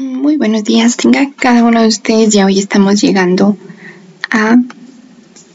[0.00, 2.32] Muy buenos días, tenga cada uno de ustedes.
[2.32, 3.58] Ya hoy estamos llegando
[4.30, 4.56] a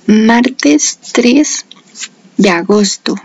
[0.05, 1.65] martes 3
[2.37, 3.15] de agosto.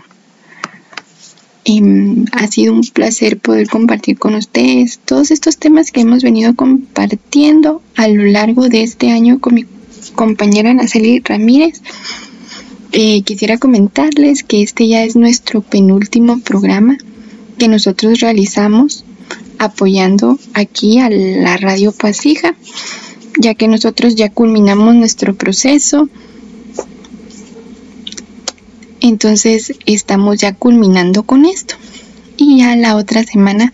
[1.63, 6.55] Em, ha sido un placer poder compartir con ustedes todos estos temas que hemos venido
[6.55, 9.65] compartiendo a lo largo de este año con mi
[10.15, 11.83] compañera Naceli Ramírez.
[12.93, 16.97] Eh, quisiera comentarles que este ya es nuestro penúltimo programa
[17.59, 19.05] que nosotros realizamos
[19.61, 22.55] apoyando aquí a la radio Pasija,
[23.39, 26.09] ya que nosotros ya culminamos nuestro proceso.
[29.01, 31.75] Entonces estamos ya culminando con esto.
[32.37, 33.71] Y ya la otra semana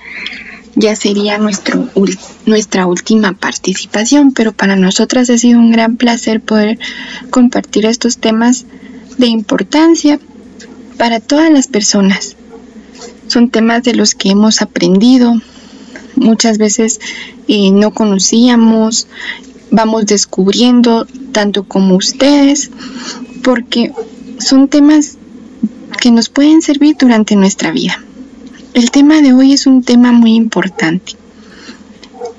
[0.75, 1.87] ya sería nuestro,
[2.45, 6.79] nuestra última participación, pero para nosotras ha sido un gran placer poder
[7.29, 8.65] compartir estos temas
[9.17, 10.19] de importancia
[10.97, 12.35] para todas las personas.
[13.27, 15.33] Son temas de los que hemos aprendido,
[16.17, 16.99] muchas veces
[17.47, 19.07] no conocíamos,
[19.71, 22.71] vamos descubriendo tanto como ustedes,
[23.43, 23.93] porque
[24.39, 25.17] son temas
[26.01, 28.03] que nos pueden servir durante nuestra vida.
[28.73, 31.13] El tema de hoy es un tema muy importante.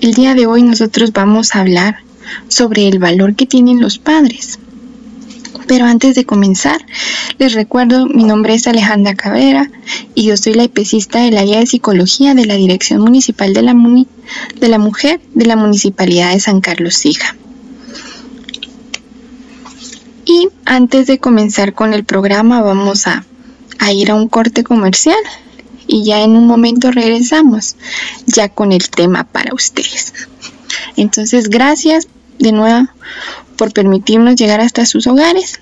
[0.01, 1.99] El día de hoy nosotros vamos a hablar
[2.47, 4.59] sobre el valor que tienen los padres.
[5.69, 6.85] Pero antes de comenzar,
[7.39, 9.71] les recuerdo, mi nombre es Alejandra Cabrera
[10.15, 13.77] y yo soy la IPCista del área de psicología de la Dirección Municipal de la,
[14.59, 17.37] de la Mujer de la Municipalidad de San Carlos Sija.
[20.25, 23.27] Y antes de comenzar con el programa vamos a,
[23.79, 25.19] a ir a un corte comercial
[25.87, 27.77] y ya en un momento regresamos
[28.25, 30.15] ya con el tema para ustedes.
[30.97, 32.89] Entonces, gracias de nuevo
[33.57, 35.61] por permitirnos llegar hasta sus hogares,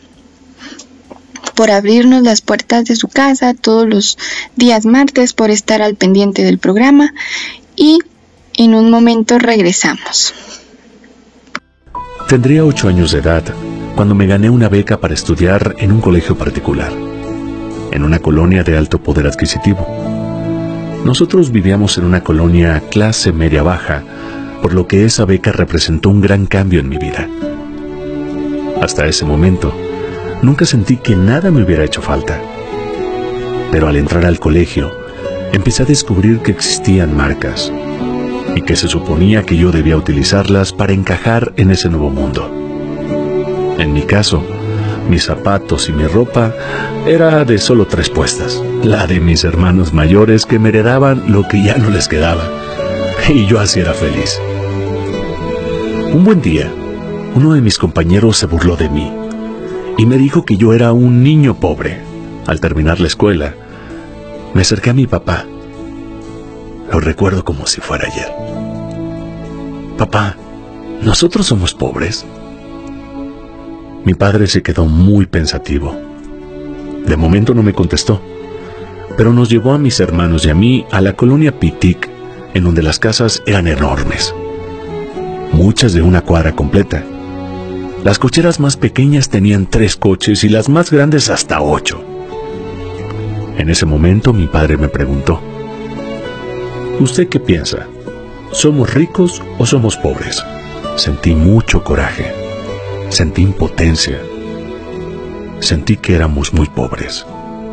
[1.55, 4.19] por abrirnos las puertas de su casa todos los
[4.56, 7.14] días martes, por estar al pendiente del programa
[7.74, 7.98] y
[8.54, 10.34] en un momento regresamos.
[12.28, 13.44] Tendría ocho años de edad
[13.94, 16.92] cuando me gané una beca para estudiar en un colegio particular,
[17.92, 19.86] en una colonia de alto poder adquisitivo.
[21.04, 24.03] Nosotros vivíamos en una colonia clase media-baja,
[24.62, 27.28] por lo que esa beca representó un gran cambio en mi vida.
[28.83, 29.72] Hasta ese momento,
[30.43, 32.41] nunca sentí que nada me hubiera hecho falta.
[33.71, 34.91] Pero al entrar al colegio,
[35.53, 37.72] empecé a descubrir que existían marcas
[38.55, 42.50] y que se suponía que yo debía utilizarlas para encajar en ese nuevo mundo.
[43.78, 44.43] En mi caso,
[45.09, 46.53] mis zapatos y mi ropa
[47.06, 51.62] era de solo tres puestas, la de mis hermanos mayores que me heredaban lo que
[51.62, 52.43] ya no les quedaba,
[53.34, 54.41] y yo así era feliz.
[56.12, 56.72] Un buen día,
[57.34, 59.12] uno de mis compañeros se burló de mí
[59.98, 62.00] y me dijo que yo era un niño pobre.
[62.47, 63.54] Al terminar la escuela,
[64.54, 65.44] me acerqué a mi papá.
[66.92, 68.32] Lo recuerdo como si fuera ayer.
[69.98, 70.36] Papá,
[71.03, 72.25] ¿nosotros somos pobres?
[74.04, 75.98] Mi padre se quedó muy pensativo.
[77.04, 78.22] De momento no me contestó,
[79.16, 82.16] pero nos llevó a mis hermanos y a mí a la colonia Pitic,
[82.56, 84.34] en donde las casas eran enormes,
[85.53, 87.05] muchas de una cuadra completa
[88.06, 92.05] las cocheras más pequeñas tenían tres coches y las más grandes hasta ocho.
[93.59, 95.41] En ese momento mi padre me preguntó,
[97.00, 97.89] ¿Usted qué piensa?
[98.53, 100.41] ¿Somos ricos o somos pobres?
[100.95, 102.33] Sentí mucho coraje,
[103.09, 104.21] sentí impotencia,
[105.59, 107.27] sentí que éramos muy pobres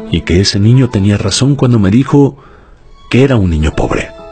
[0.10, 2.38] y que ese niño tenía razón cuando me dijo
[3.12, 4.23] que era un niño pobre.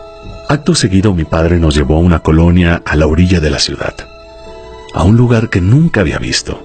[0.51, 3.95] Acto seguido mi padre nos llevó a una colonia a la orilla de la ciudad
[4.93, 6.61] a un lugar que nunca había visto.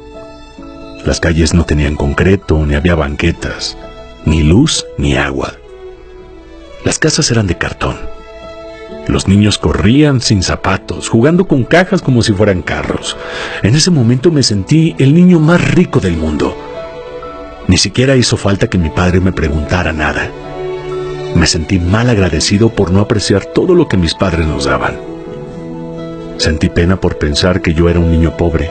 [1.04, 3.78] Las calles no tenían concreto, ni había banquetas,
[4.24, 5.52] ni luz, ni agua.
[6.84, 7.96] Las casas eran de cartón.
[9.06, 13.16] Los niños corrían sin zapatos, jugando con cajas como si fueran carros.
[13.62, 16.56] En ese momento me sentí el niño más rico del mundo.
[17.68, 20.28] Ni siquiera hizo falta que mi padre me preguntara nada.
[21.36, 24.96] Me sentí mal agradecido por no apreciar todo lo que mis padres nos daban.
[26.38, 28.70] Sentí pena por pensar que yo era un niño pobre.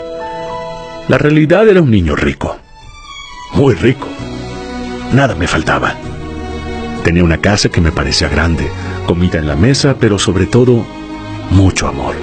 [1.07, 2.57] La realidad era un niño rico.
[3.54, 4.07] Muy rico.
[5.13, 5.94] Nada me faltaba.
[7.04, 8.68] Tenía una casa que me parecía grande,
[9.06, 10.88] comida en la mesa, pero sobre todo,
[11.51, 12.16] mucho amor.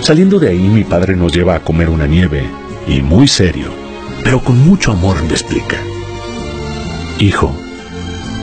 [0.00, 2.46] Saliendo de ahí, mi padre nos lleva a comer una nieve,
[2.88, 3.68] y muy serio,
[4.22, 5.76] pero con mucho amor me explica.
[7.18, 7.54] Hijo,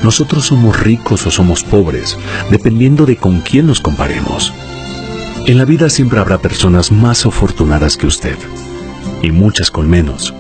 [0.04, 2.18] nosotros somos ricos o somos pobres,
[2.50, 4.54] dependiendo de con quién nos comparemos.
[5.48, 8.36] En la vida siempre habrá personas más afortunadas que usted,
[9.22, 10.34] y muchas con menos.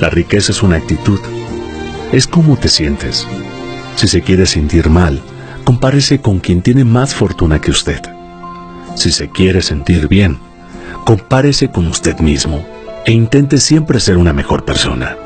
[0.00, 1.20] La riqueza es una actitud.
[2.12, 3.26] Es cómo te sientes.
[3.96, 5.20] Si se quiere sentir mal,
[5.64, 8.02] compárese con quien tiene más fortuna que usted.
[8.94, 10.38] Si se quiere sentir bien,
[11.04, 12.66] compárese con usted mismo
[13.06, 15.16] e intente siempre ser una mejor persona.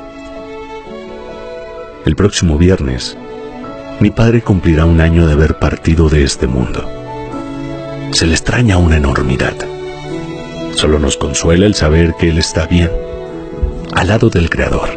[2.04, 3.16] El próximo viernes,
[4.00, 6.88] mi padre cumplirá un año de haber partido de este mundo.
[8.12, 9.54] Se le extraña una enormidad.
[10.74, 12.90] Solo nos consuela el saber que Él está bien,
[13.94, 14.88] al lado del Creador,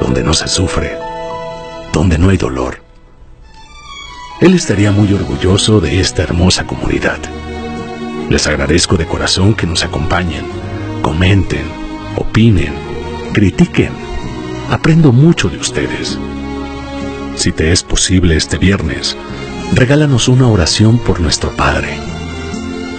[0.00, 0.96] donde no se sufre,
[1.92, 2.82] donde no hay dolor.
[4.40, 7.18] Él estaría muy orgulloso de esta hermosa comunidad.
[8.30, 10.46] Les agradezco de corazón que nos acompañen,
[11.02, 11.66] comenten,
[12.16, 12.72] opinen,
[13.34, 13.92] critiquen.
[14.70, 16.18] Aprendo mucho de ustedes.
[17.36, 19.16] Si te es posible este viernes,
[19.72, 21.98] regálanos una oración por nuestro Padre.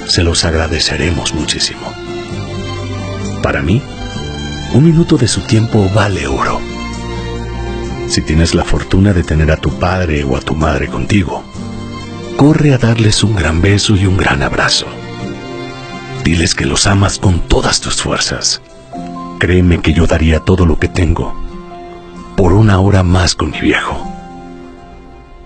[0.08, 1.94] Se los agradeceremos muchísimo.
[3.42, 3.82] Para mí,
[4.74, 6.60] un minuto de su tiempo vale oro.
[8.08, 11.44] Si tienes la fortuna de tener a tu padre o a tu madre contigo,
[12.38, 14.86] corre a darles un gran beso y un gran abrazo.
[16.24, 18.62] Diles que los amas con todas tus fuerzas.
[19.40, 21.46] Créeme que yo daría todo lo que tengo
[22.36, 24.14] por una hora más con mi viejo.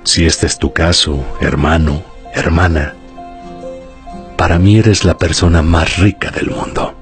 [0.04, 2.02] Si este es tu caso, hermano,
[2.34, 2.96] hermana,
[4.38, 6.96] para mí eres la persona más rica del mundo.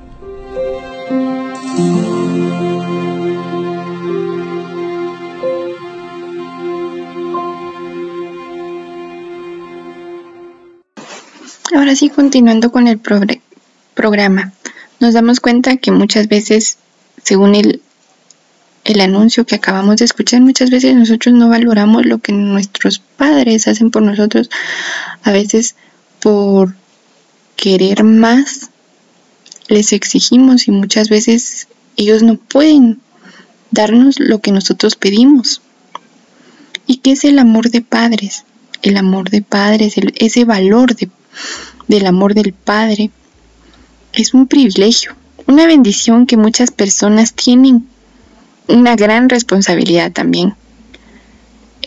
[11.76, 13.00] Ahora sí, continuando con el
[13.94, 14.52] programa,
[15.00, 16.80] nos damos cuenta que muchas veces,
[17.24, 17.82] según el,
[18.88, 23.68] el anuncio que acabamos de escuchar, muchas veces nosotros no valoramos lo que nuestros padres
[23.68, 24.50] hacen por nosotros,
[25.24, 25.76] a veces
[26.22, 26.74] por
[27.58, 28.70] querer más,
[29.68, 31.68] les exigimos y muchas veces
[31.98, 33.02] ellos no pueden
[33.72, 35.62] darnos lo que nosotros pedimos.
[36.86, 38.46] ¿Y qué es el amor de padres?
[38.82, 41.10] El amor de padres, ese valor de,
[41.88, 43.12] del amor del Padre,
[44.14, 45.14] es un privilegio,
[45.46, 47.86] una bendición que muchas personas tienen
[48.68, 50.56] una gran responsabilidad también.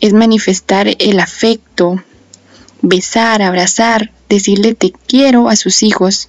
[0.01, 2.03] Es manifestar el afecto,
[2.83, 6.29] besar, abrazar, decirle te quiero a sus hijos.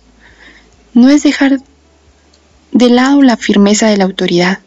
[0.93, 1.59] No es dejar
[2.71, 4.59] de lado la firmeza de la autoridad.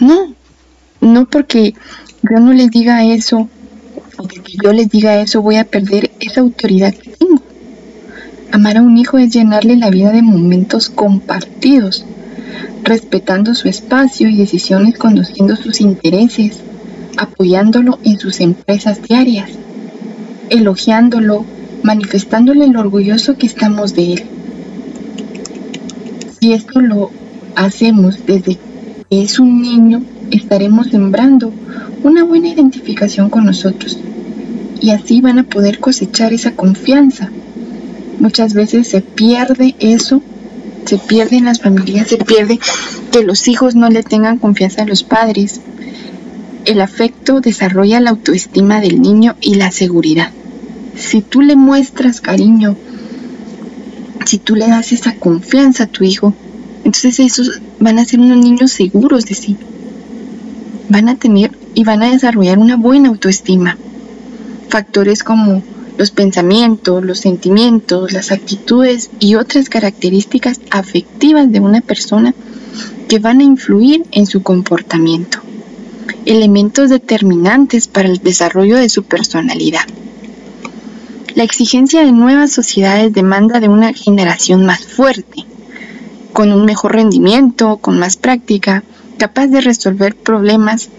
[0.00, 0.34] No,
[1.00, 1.74] no porque
[2.22, 3.48] yo no les diga eso,
[4.16, 7.42] o porque yo les diga eso voy a perder esa autoridad que tengo.
[8.52, 12.04] Amar a un hijo es llenarle la vida de momentos compartidos,
[12.82, 16.60] respetando su espacio y decisiones conduciendo sus intereses,
[17.16, 19.50] apoyándolo en sus empresas diarias,
[20.50, 21.44] elogiándolo,
[21.82, 24.22] manifestándole lo orgulloso que estamos de él.
[26.40, 27.10] Si esto lo
[27.54, 28.58] hacemos desde
[29.08, 31.52] que es un niño, estaremos sembrando
[32.02, 33.98] una buena identificación con nosotros
[34.80, 37.30] y así van a poder cosechar esa confianza.
[38.20, 40.22] Muchas veces se pierde eso
[40.86, 42.58] se pierde en las familias, se pierde
[43.12, 45.60] que los hijos no le tengan confianza a los padres.
[46.64, 50.30] El afecto desarrolla la autoestima del niño y la seguridad.
[50.96, 52.76] Si tú le muestras cariño,
[54.24, 56.34] si tú le das esa confianza a tu hijo,
[56.84, 59.56] entonces esos van a ser unos niños seguros de sí.
[60.88, 63.76] Van a tener y van a desarrollar una buena autoestima.
[64.68, 65.62] Factores como
[65.96, 72.34] los pensamientos, los sentimientos, las actitudes y otras características afectivas de una persona
[73.08, 75.38] que van a influir en su comportamiento,
[76.26, 79.86] elementos determinantes para el desarrollo de su personalidad.
[81.34, 85.44] La exigencia de nuevas sociedades demanda de una generación más fuerte,
[86.32, 88.82] con un mejor rendimiento, con más práctica,
[89.18, 90.90] capaz de resolver problemas,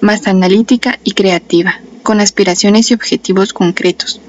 [0.00, 4.20] más analítica y creativa, con aspiraciones y objetivos concretos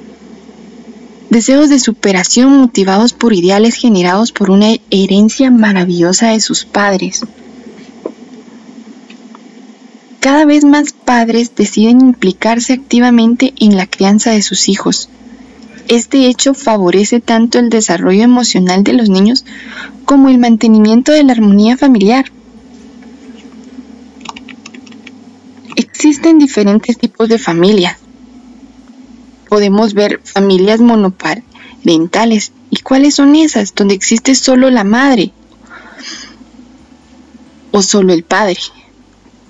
[1.36, 7.24] deseos de superación motivados por ideales generados por una herencia maravillosa de sus padres.
[10.22, 15.10] Cada vez más padres deciden implicarse activamente en la crianza de sus hijos.
[15.90, 19.44] Este hecho favorece tanto el desarrollo emocional de los niños
[20.06, 22.32] como el mantenimiento de la armonía familiar.
[25.76, 28.00] Existen diferentes tipos de familia,
[29.48, 32.52] podemos ver familias monoparentales.
[32.70, 33.74] ¿Y cuáles son esas?
[33.74, 35.32] Donde existe solo la madre
[37.72, 38.60] o solo el padre,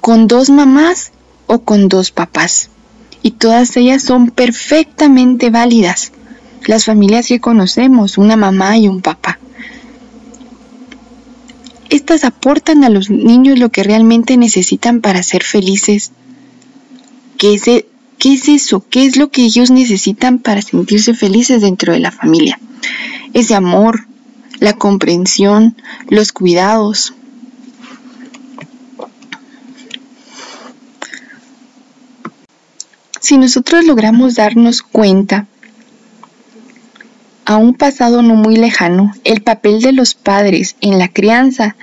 [0.02, 1.12] con dos mamás
[1.48, 2.70] o con dos papás.
[3.22, 6.12] Y todas ellas son perfectamente válidas.
[6.66, 9.40] Las familias que conocemos, una mamá y un papá.
[11.90, 16.12] Estas aportan a los niños lo que realmente necesitan para ser felices,
[17.38, 18.84] que ese ¿Qué es eso?
[18.90, 22.60] ¿Qué es lo que ellos necesitan para sentirse felices dentro de la familia?
[23.34, 24.08] Ese amor,
[24.60, 25.76] la comprensión,
[26.08, 27.14] los cuidados.
[33.20, 35.48] Si nosotros logramos darnos cuenta
[37.46, 41.76] a un pasado no muy lejano, el papel de los padres en la crianza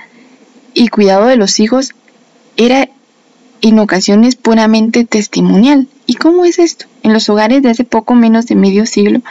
[0.73, 1.91] y cuidado de los hijos
[2.57, 2.89] era
[3.61, 5.87] en ocasiones puramente testimonial.
[6.05, 6.85] ¿Y cómo es esto?
[7.01, 9.21] En los hogares de hace poco menos de medio siglo,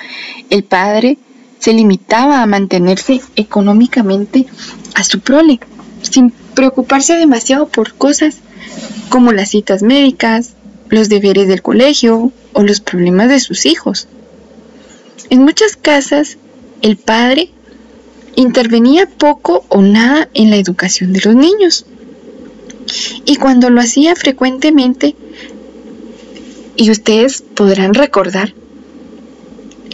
[0.51, 1.19] el padre
[1.59, 4.47] se limitaba a mantenerse económicamente
[4.95, 5.61] a su prole,
[6.03, 8.39] sin preocuparse demasiado por cosas
[9.11, 10.55] como las citas médicas,
[10.89, 14.09] los deberes del colegio o los problemas de sus hijos.
[15.31, 16.39] En muchas casas,
[16.81, 17.51] el padre
[18.35, 21.87] intervenía poco o nada en la educación de los niños.
[23.25, 25.15] Y cuando lo hacía frecuentemente,
[26.77, 28.55] y ustedes podrán recordar,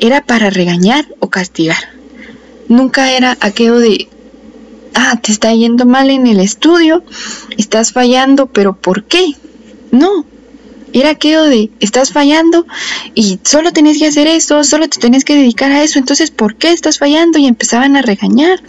[0.00, 1.98] era para regañar o castigar.
[2.68, 4.08] Nunca era aquello de,
[4.94, 7.02] ah, te está yendo mal en el estudio,
[7.56, 9.32] estás fallando, pero ¿por qué?
[9.90, 10.26] No,
[10.92, 12.66] era aquello de, estás fallando
[13.14, 16.56] y solo tenés que hacer eso, solo te tenés que dedicar a eso, entonces ¿por
[16.56, 17.38] qué estás fallando?
[17.38, 18.60] Y empezaban a regañar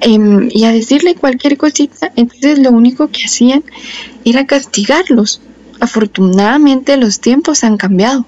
[0.00, 3.64] em, y a decirle cualquier cosita, entonces lo único que hacían
[4.24, 5.40] era castigarlos.
[5.80, 8.26] Afortunadamente los tiempos han cambiado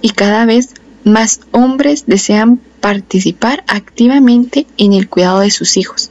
[0.00, 0.70] y cada vez
[1.04, 6.10] más hombres desean participar activamente en el cuidado de sus hijos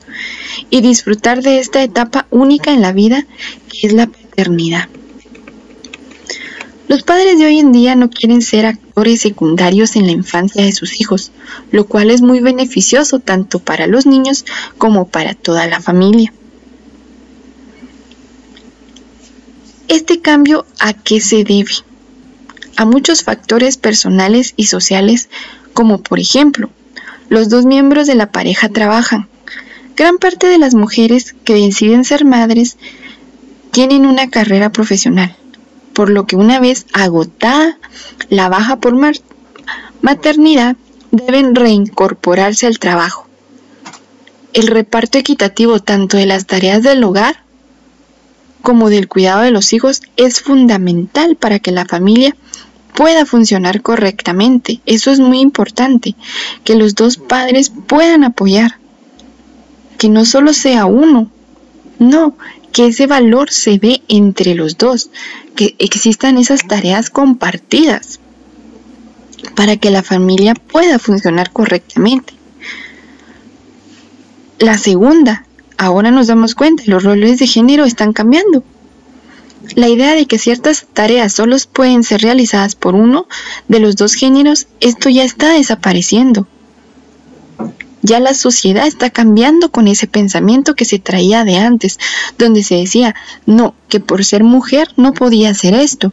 [0.70, 3.26] y disfrutar de esta etapa única en la vida
[3.70, 4.88] que es la paternidad.
[6.88, 10.74] Los padres de hoy en día no quieren ser actores secundarios en la infancia de
[10.74, 11.32] sus hijos,
[11.72, 14.46] lo cual es muy beneficioso tanto para los niños
[14.78, 16.34] como para toda la familia.
[19.90, 21.72] Este cambio a qué se debe?
[22.78, 25.30] A muchos factores personales y sociales,
[25.74, 26.70] como por ejemplo,
[27.30, 29.28] los dos miembros de la pareja trabajan.
[29.96, 32.78] Gran parte de las mujeres que deciden ser madres
[33.72, 35.36] tienen una carrera profesional,
[35.94, 37.78] por lo que una vez agotada
[38.30, 38.96] la baja por
[40.02, 40.78] maternidad,
[41.12, 43.28] deben reincorporarse al trabajo.
[44.54, 47.44] El reparto equitativo tanto de las tareas del hogar
[48.64, 52.36] como del cuidado de los hijos es fundamental para que la familia
[52.96, 54.80] pueda funcionar correctamente.
[54.86, 56.16] Eso es muy importante,
[56.64, 58.78] que los dos padres puedan apoyar,
[59.98, 61.30] que no solo sea uno,
[62.00, 62.36] no,
[62.72, 65.10] que ese valor se ve entre los dos,
[65.56, 68.22] que existan esas tareas compartidas
[69.56, 72.34] para que la familia pueda funcionar correctamente.
[74.58, 75.46] La segunda,
[75.78, 78.64] ahora nos damos cuenta, los roles de género están cambiando.
[79.76, 83.28] La idea de que ciertas tareas solo pueden ser realizadas por uno
[83.68, 86.48] de los dos géneros, esto ya está desapareciendo.
[88.02, 91.98] Ya la sociedad está cambiando con ese pensamiento que se traía de antes,
[92.38, 93.16] donde se decía,
[93.46, 96.12] no, que por ser mujer no podía hacer esto,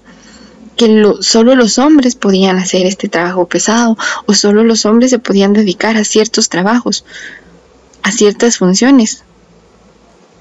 [0.76, 5.52] que solo los hombres podían hacer este trabajo pesado o solo los hombres se podían
[5.52, 7.04] dedicar a ciertos trabajos,
[8.04, 9.24] a ciertas funciones.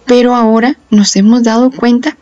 [0.10, 2.18] Pero ahora nos hemos dado cuenta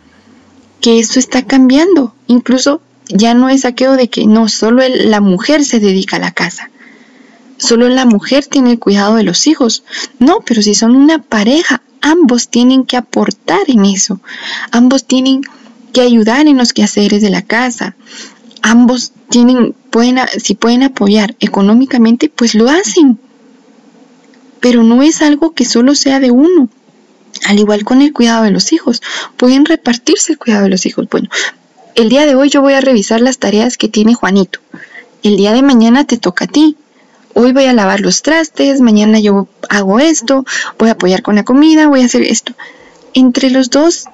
[0.81, 2.13] que esto está cambiando.
[2.27, 6.31] Incluso ya no es aquello de que no, solo la mujer se dedica a la
[6.31, 6.69] casa.
[7.55, 9.85] Solo la mujer tiene el cuidado de los hijos.
[10.19, 14.19] No, pero si son una pareja, ambos tienen que aportar en eso.
[14.71, 15.43] Ambos tienen
[15.93, 17.95] que ayudar en los quehaceres de la casa.
[18.63, 23.17] Ambos tienen, pueden, si pueden apoyar económicamente, pues lo hacen.
[24.59, 26.67] Pero no es algo que solo sea de uno.
[27.45, 29.01] Al igual con el cuidado de los hijos,
[29.37, 31.07] pueden repartirse el cuidado de los hijos.
[31.09, 31.29] Bueno,
[31.95, 34.59] el día de hoy yo voy a revisar las tareas que tiene Juanito.
[35.23, 36.77] El día de mañana te toca a ti.
[37.33, 40.45] Hoy voy a lavar los trastes, mañana yo hago esto,
[40.79, 42.53] voy a apoyar con la comida, voy a hacer esto.
[43.13, 44.05] Entre los dos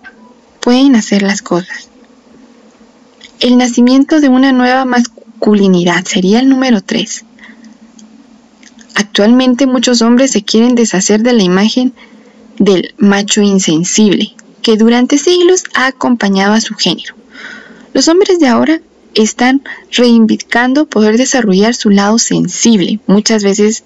[0.60, 1.90] pueden hacer las cosas.
[3.40, 7.26] El nacimiento de una nueva masculinidad sería el número 3.
[8.96, 11.94] Actualmente muchos hombres se quieren deshacer de la imagen
[12.60, 17.16] del macho insensible, que durante siglos ha acompañado a su género.
[17.94, 18.82] Los hombres de ahora
[19.14, 23.00] están reivindicando poder desarrollar su lado sensible.
[23.08, 23.84] Muchas veces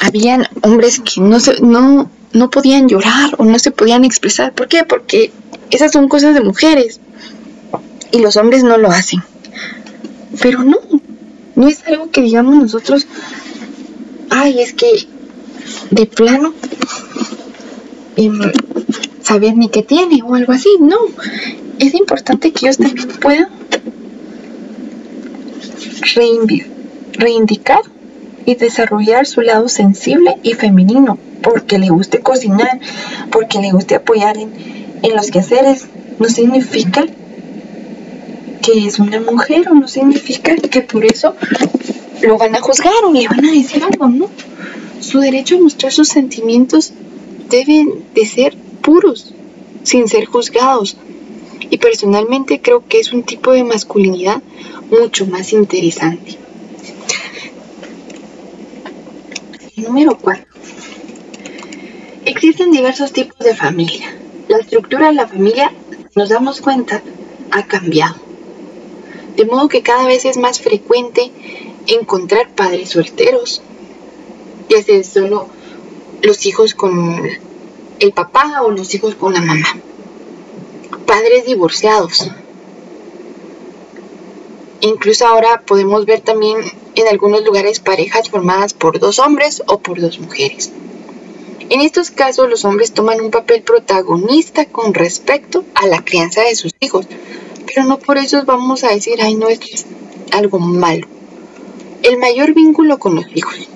[0.00, 4.52] habían hombres que no, no, no podían llorar o no se podían expresar.
[4.54, 4.84] ¿Por qué?
[4.84, 5.32] Porque
[5.70, 7.00] esas son cosas de mujeres
[8.12, 9.22] y los hombres no lo hacen.
[10.40, 10.78] Pero no,
[11.54, 13.06] no es algo que digamos nosotros,
[14.30, 15.08] ay, es que
[15.90, 16.54] de plano
[18.16, 18.38] em,
[19.22, 20.68] saber ni qué tiene o algo así.
[20.80, 20.96] No,
[21.78, 23.48] es importante que ellos también puedan
[27.18, 27.82] reivindicar
[28.46, 32.80] y desarrollar su lado sensible y femenino, porque le guste cocinar,
[33.30, 34.50] porque le guste apoyar en,
[35.02, 35.86] en los quehaceres,
[36.18, 37.04] no significa
[38.62, 41.34] que es una mujer o no significa que por eso
[42.22, 44.28] lo van a juzgar o le van a decir algo, ¿no?
[45.08, 46.92] Su derecho a mostrar sus sentimientos
[47.48, 49.32] deben de ser puros,
[49.82, 50.98] sin ser juzgados.
[51.70, 54.42] Y personalmente creo que es un tipo de masculinidad
[54.90, 56.36] mucho más interesante.
[59.76, 60.44] Número 4.
[62.26, 64.14] Existen diversos tipos de familia.
[64.48, 65.72] La estructura de la familia,
[66.16, 67.02] nos damos cuenta,
[67.50, 68.16] ha cambiado.
[69.38, 71.30] De modo que cada vez es más frecuente
[71.86, 73.62] encontrar padres solteros,
[74.68, 75.48] ya sea solo
[76.22, 77.20] los hijos con
[78.00, 79.76] el papá o los hijos con la mamá.
[81.06, 82.30] Padres divorciados.
[84.80, 86.58] Incluso ahora podemos ver también
[86.94, 90.70] en algunos lugares parejas formadas por dos hombres o por dos mujeres.
[91.70, 96.54] En estos casos los hombres toman un papel protagonista con respecto a la crianza de
[96.54, 97.06] sus hijos,
[97.66, 99.86] pero no por eso vamos a decir, ay, no, es
[100.32, 101.06] algo malo.
[102.02, 103.68] El mayor vínculo con los hijos.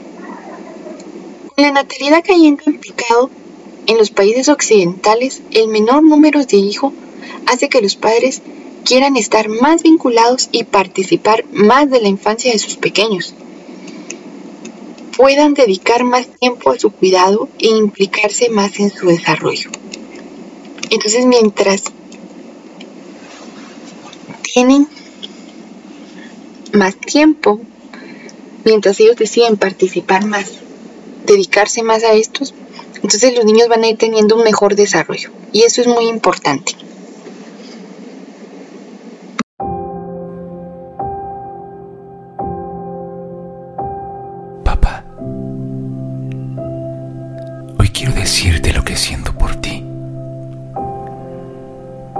[1.54, 3.30] Con la natalidad cayendo en picado,
[3.86, 6.92] en los países occidentales, el menor número de hijos
[7.46, 8.40] hace que los padres
[8.84, 13.34] quieran estar más vinculados y participar más de la infancia de sus pequeños
[15.16, 19.70] puedan dedicar más tiempo a su cuidado e implicarse más en su desarrollo.
[20.90, 21.84] Entonces, mientras
[24.42, 24.88] tienen
[26.72, 27.60] más tiempo,
[28.64, 30.50] mientras ellos deciden participar más,
[31.26, 32.54] dedicarse más a estos,
[32.96, 35.30] entonces los niños van a ir teniendo un mejor desarrollo.
[35.52, 36.74] Y eso es muy importante.
[48.22, 49.84] decirte lo que siento por ti.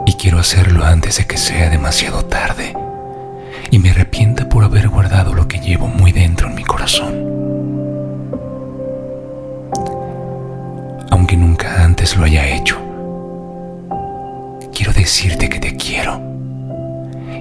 [0.06, 2.74] Y quiero hacerlo antes de que sea demasiado tarde
[3.70, 7.41] y me arrepienta por haber guardado lo que llevo muy dentro en mi corazón.
[11.12, 12.80] Aunque nunca antes lo haya hecho,
[14.74, 16.18] quiero decirte que te quiero,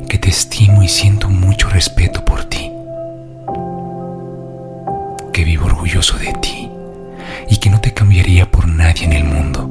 [0.10, 2.70] que te estimo y siento mucho respeto por ti,
[5.32, 6.70] que vivo orgulloso de ti
[7.48, 9.70] y que no te cambiaría por nadie en el mundo.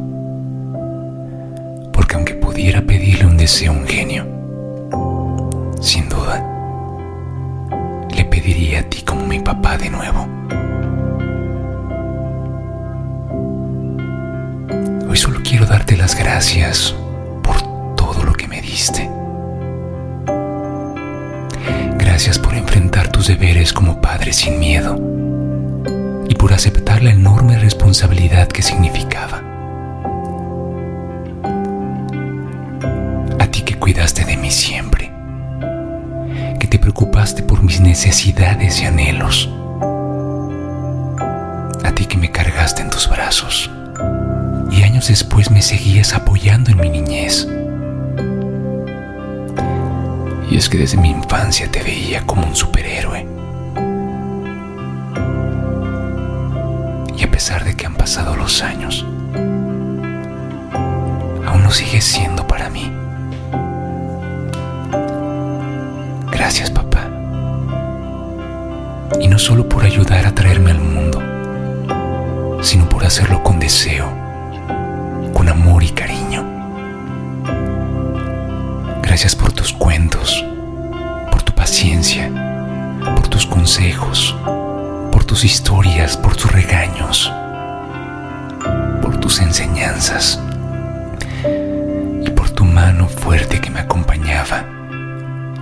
[1.93, 4.27] Porque aunque pudiera pedirle un deseo a un genio,
[5.79, 6.43] sin duda,
[8.17, 10.27] le pediría a ti como mi papá de nuevo.
[15.11, 16.95] Hoy solo quiero darte las gracias
[17.43, 17.61] por
[17.97, 19.11] todo lo que me diste.
[21.99, 24.95] Gracias por enfrentar tus deberes como padre sin miedo
[26.29, 29.43] y por aceptar la enorme responsabilidad que significaba.
[33.41, 35.11] A ti que cuidaste de mí siempre,
[36.61, 39.51] que te preocupaste por mis necesidades y anhelos,
[41.83, 43.69] a ti que me cargaste en tus brazos
[44.71, 47.47] y años después me seguías apoyando en mi niñez.
[50.51, 53.41] Y es que desde mi infancia te veía como un superhéroe
[57.41, 59.03] a pesar de que han pasado los años,
[61.47, 62.93] aún no sigue siendo para mí.
[66.31, 67.09] Gracias, papá.
[69.19, 71.23] Y no solo por ayudar a traerme al mundo,
[72.63, 74.13] sino por hacerlo con deseo,
[75.83, 76.45] y cariño.
[79.03, 80.45] Gracias por tus cuentos,
[81.31, 82.31] por tu paciencia,
[83.17, 84.35] por tus consejos
[85.31, 87.33] tus historias, por tus regaños,
[89.01, 90.41] por tus enseñanzas
[92.25, 94.65] y por tu mano fuerte que me acompañaba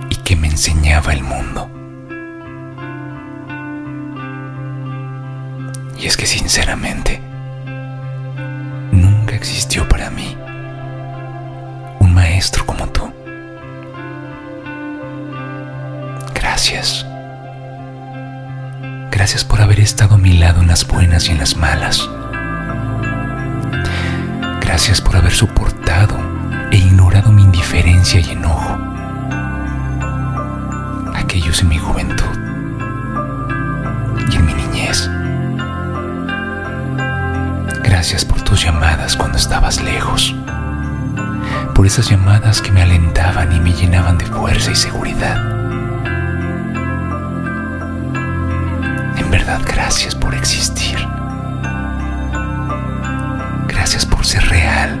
[0.09, 1.69] y que me enseñaba el mundo.
[5.99, 7.18] Y es que sinceramente,
[9.39, 10.37] existió para mí
[11.99, 13.09] un maestro como tú.
[16.33, 17.05] Gracias.
[19.11, 22.09] Gracias por haber estado a mi lado en las buenas y en las malas.
[24.59, 26.17] Gracias por haber soportado
[26.71, 28.77] e ignorado mi indiferencia y enojo.
[31.15, 32.35] Aquellos en mi juventud
[34.31, 34.53] y en mi
[38.49, 40.35] tus llamadas cuando estabas lejos.
[41.75, 45.59] Por esas llamadas que me alentaban y me llenaban de fuerza y seguridad
[49.29, 50.97] verdad gracias por existir.
[53.67, 54.99] Gracias por ser real.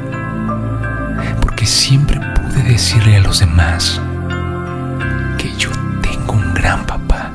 [1.41, 3.99] Porque siempre pude decirle a los demás
[5.37, 7.31] que yo tengo un gran papá.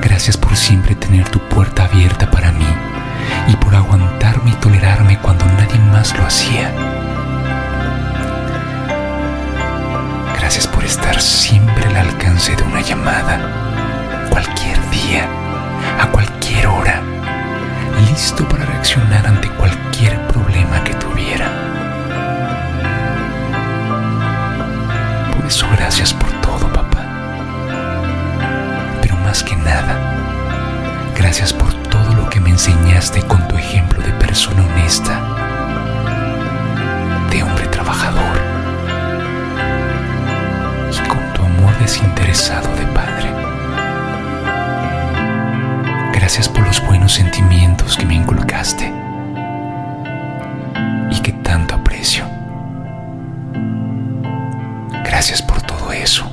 [0.00, 2.30] Gracias por siempre tener tu puerta abierta
[3.48, 6.70] y por aguantarme y tolerarme cuando nadie más lo hacía.
[10.38, 13.38] Gracias por estar siempre al alcance de una llamada,
[14.30, 15.26] cualquier día,
[16.00, 17.00] a cualquier hora,
[18.10, 21.46] listo para reaccionar ante cualquier problema que tuviera.
[25.34, 27.04] Por eso gracias por todo, papá.
[29.00, 29.96] Pero más que nada,
[31.16, 33.22] gracias por todo lo que me enseñaste
[37.30, 38.52] de hombre trabajador
[41.80, 43.32] desinteresado de padre.
[46.12, 48.92] Gracias por los buenos sentimientos que me inculcaste
[51.10, 52.24] y que tanto aprecio.
[55.04, 56.30] Gracias por todo eso,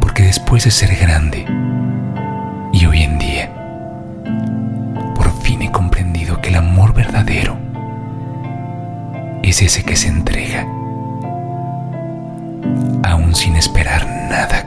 [0.00, 1.44] porque después de ser grande
[9.50, 10.62] es ese que se entrega
[13.04, 14.65] aún sin esperar nada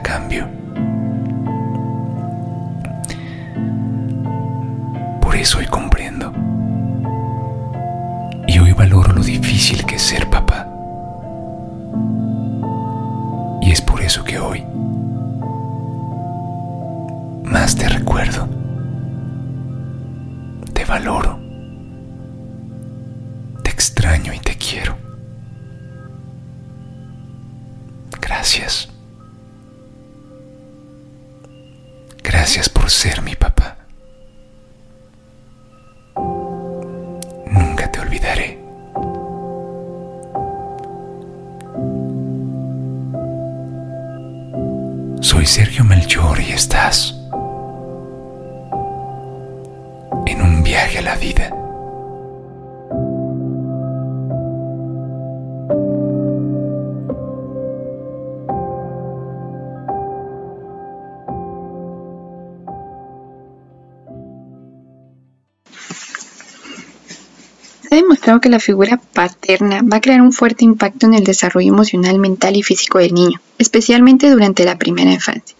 [68.02, 72.18] demostrado que la figura paterna va a crear un fuerte impacto en el desarrollo emocional,
[72.18, 75.56] mental y físico del niño, especialmente durante la primera infancia.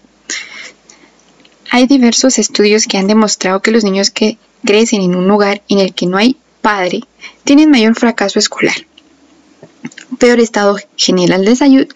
[1.70, 5.78] Hay diversos estudios que han demostrado que los niños que crecen en un lugar en
[5.78, 7.00] el que no hay padre
[7.44, 8.86] tienen mayor fracaso escolar,
[10.18, 11.86] peor estado general de salud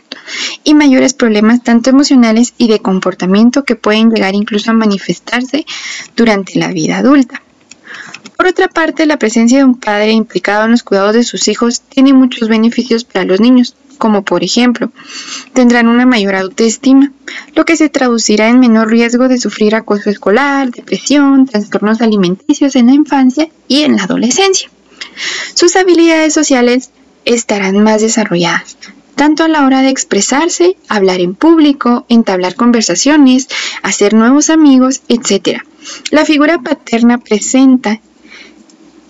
[0.62, 5.66] y mayores problemas tanto emocionales y de comportamiento que pueden llegar incluso a manifestarse
[6.16, 7.42] durante la vida adulta.
[8.44, 11.80] Por otra parte, la presencia de un padre implicado en los cuidados de sus hijos
[11.80, 14.92] tiene muchos beneficios para los niños, como por ejemplo,
[15.54, 17.10] tendrán una mayor autoestima,
[17.54, 22.88] lo que se traducirá en menor riesgo de sufrir acoso escolar, depresión, trastornos alimenticios en
[22.88, 24.68] la infancia y en la adolescencia.
[25.54, 26.90] Sus habilidades sociales
[27.24, 28.76] estarán más desarrolladas,
[29.14, 33.48] tanto a la hora de expresarse, hablar en público, entablar conversaciones,
[33.82, 35.62] hacer nuevos amigos, etc.
[36.10, 38.02] La figura paterna presenta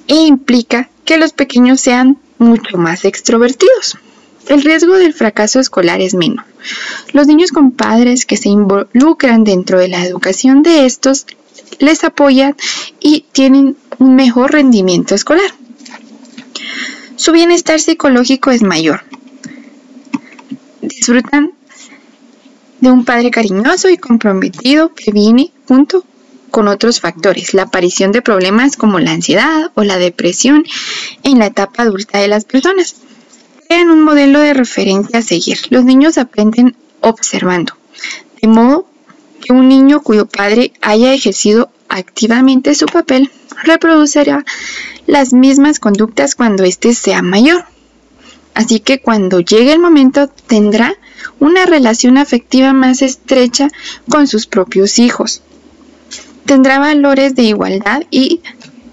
[0.09, 3.99] e implica que los pequeños sean mucho más extrovertidos.
[4.49, 6.45] El riesgo del fracaso escolar es menor.
[7.13, 11.27] Los niños con padres que se involucran dentro de la educación de estos
[11.79, 12.57] les apoyan
[13.01, 15.55] y tienen un mejor rendimiento escolar.
[17.17, 19.03] Su bienestar psicológico es mayor.
[20.83, 21.53] Disfrutan
[22.81, 26.05] de un padre cariñoso y comprometido que viene junto
[26.55, 30.65] con otros factores, la aparición de problemas como la ansiedad o la depresión
[31.25, 32.95] en la etapa adulta de las personas.
[33.67, 35.59] Crean un modelo de referencia a seguir.
[35.71, 37.73] Los niños aprenden observando,
[38.41, 38.87] de modo
[39.43, 43.33] que un niño cuyo padre haya ejercido activamente su papel
[43.65, 44.45] reproducirá
[45.09, 47.65] las mismas conductas cuando éste sea mayor.
[48.55, 50.95] Así que cuando llegue el momento tendrá
[51.41, 53.71] una relación afectiva más estrecha
[54.09, 55.43] con sus propios hijos
[56.47, 58.41] tendrá valores de igualdad y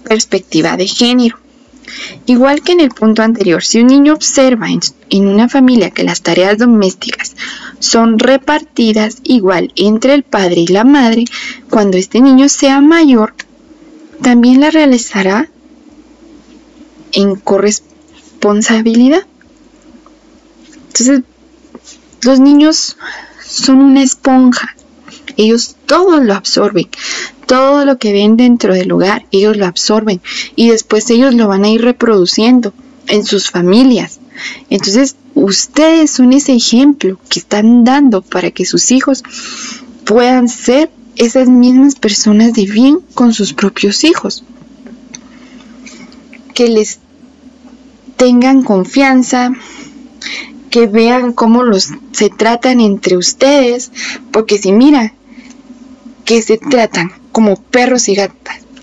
[0.04, 1.38] perspectiva de género.
[2.26, 6.22] Igual que en el punto anterior, si un niño observa en, una familia que las
[6.22, 7.34] tareas domésticas
[7.80, 11.24] son repartidas igual entre el padre y la madre,
[11.68, 13.34] cuando este niño sea mayor,
[14.22, 15.48] también la realizará
[17.12, 19.26] en corresponsabilidad.
[20.86, 21.22] Entonces,
[22.22, 22.96] los niños
[23.44, 24.76] son una esponja
[25.36, 26.88] Ellos todo lo absorben.
[27.46, 30.20] Todo lo que ven dentro del hogar, ellos lo absorben.
[30.56, 32.72] Y después ellos lo van a ir reproduciendo
[33.08, 34.20] en sus familias.
[34.70, 39.22] Entonces, ustedes son ese ejemplo que están dando para que sus hijos
[40.04, 44.44] puedan ser esas mismas personas de bien con sus propios hijos.
[46.54, 46.98] Que les
[48.16, 49.52] tengan confianza,
[50.70, 53.90] que vean cómo los se tratan entre ustedes,
[54.30, 55.12] porque si mira
[56.24, 58.16] que se tratan como perros y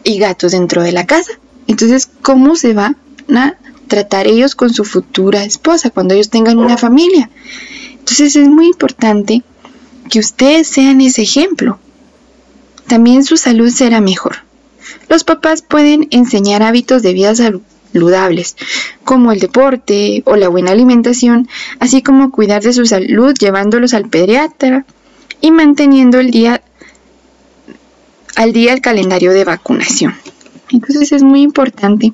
[0.03, 1.31] y gatos dentro de la casa,
[1.67, 2.97] entonces cómo se van
[3.35, 3.55] a
[3.87, 7.29] tratar ellos con su futura esposa cuando ellos tengan una familia.
[7.91, 9.43] Entonces es muy importante
[10.09, 11.79] que ustedes sean ese ejemplo.
[12.87, 14.37] También su salud será mejor.
[15.09, 18.55] Los papás pueden enseñar hábitos de vida saludables,
[19.03, 21.47] como el deporte o la buena alimentación,
[21.79, 24.85] así como cuidar de su salud llevándolos al pediatra
[25.41, 26.61] y manteniendo el día
[28.39, 30.15] al día el calendario de vacunación.
[30.71, 32.13] Entonces es muy importante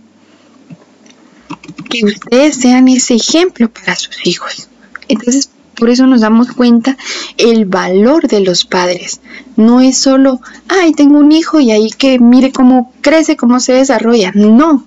[1.88, 4.68] que ustedes sean ese ejemplo para sus hijos.
[5.08, 6.98] Entonces, por eso nos damos cuenta
[7.38, 9.22] el valor de los padres.
[9.56, 13.74] No es solo, ay, tengo un hijo y ahí que mire cómo crece, cómo se
[13.74, 14.32] desarrolla.
[14.34, 14.84] No.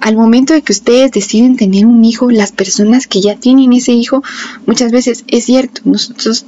[0.00, 3.92] Al momento de que ustedes deciden tener un hijo, las personas que ya tienen ese
[3.92, 4.24] hijo,
[4.66, 6.44] muchas veces es cierto, nosotros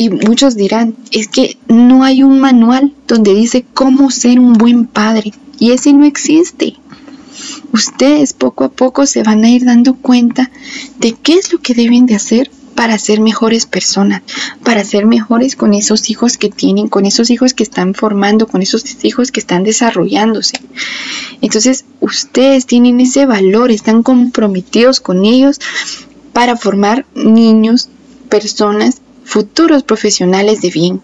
[0.00, 4.86] y muchos dirán, es que no hay un manual donde dice cómo ser un buen
[4.86, 5.34] padre.
[5.58, 6.78] Y ese no existe
[7.70, 10.50] ustedes poco a poco se van a ir dando cuenta
[10.98, 14.22] de qué es lo que deben de hacer para ser mejores personas,
[14.64, 18.62] para ser mejores con esos hijos que tienen, con esos hijos que están formando, con
[18.62, 20.62] esos hijos que están desarrollándose.
[21.42, 25.60] Entonces, ustedes tienen ese valor, están comprometidos con ellos
[26.32, 27.90] para formar niños,
[28.30, 31.02] personas, futuros profesionales de bien.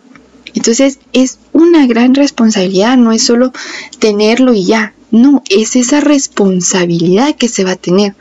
[0.52, 3.52] Entonces, es una gran responsabilidad, no es solo
[4.00, 8.16] tenerlo y ya, no, es esa responsabilidad que se va a tener.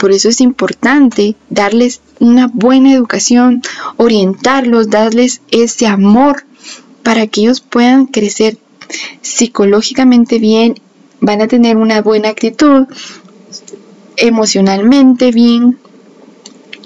[0.00, 3.60] Por eso es importante darles una buena educación,
[3.96, 6.44] orientarlos, darles ese amor
[7.02, 8.56] para que ellos puedan crecer
[9.20, 10.76] psicológicamente bien,
[11.20, 12.86] van a tener una buena actitud,
[14.16, 15.76] emocionalmente bien,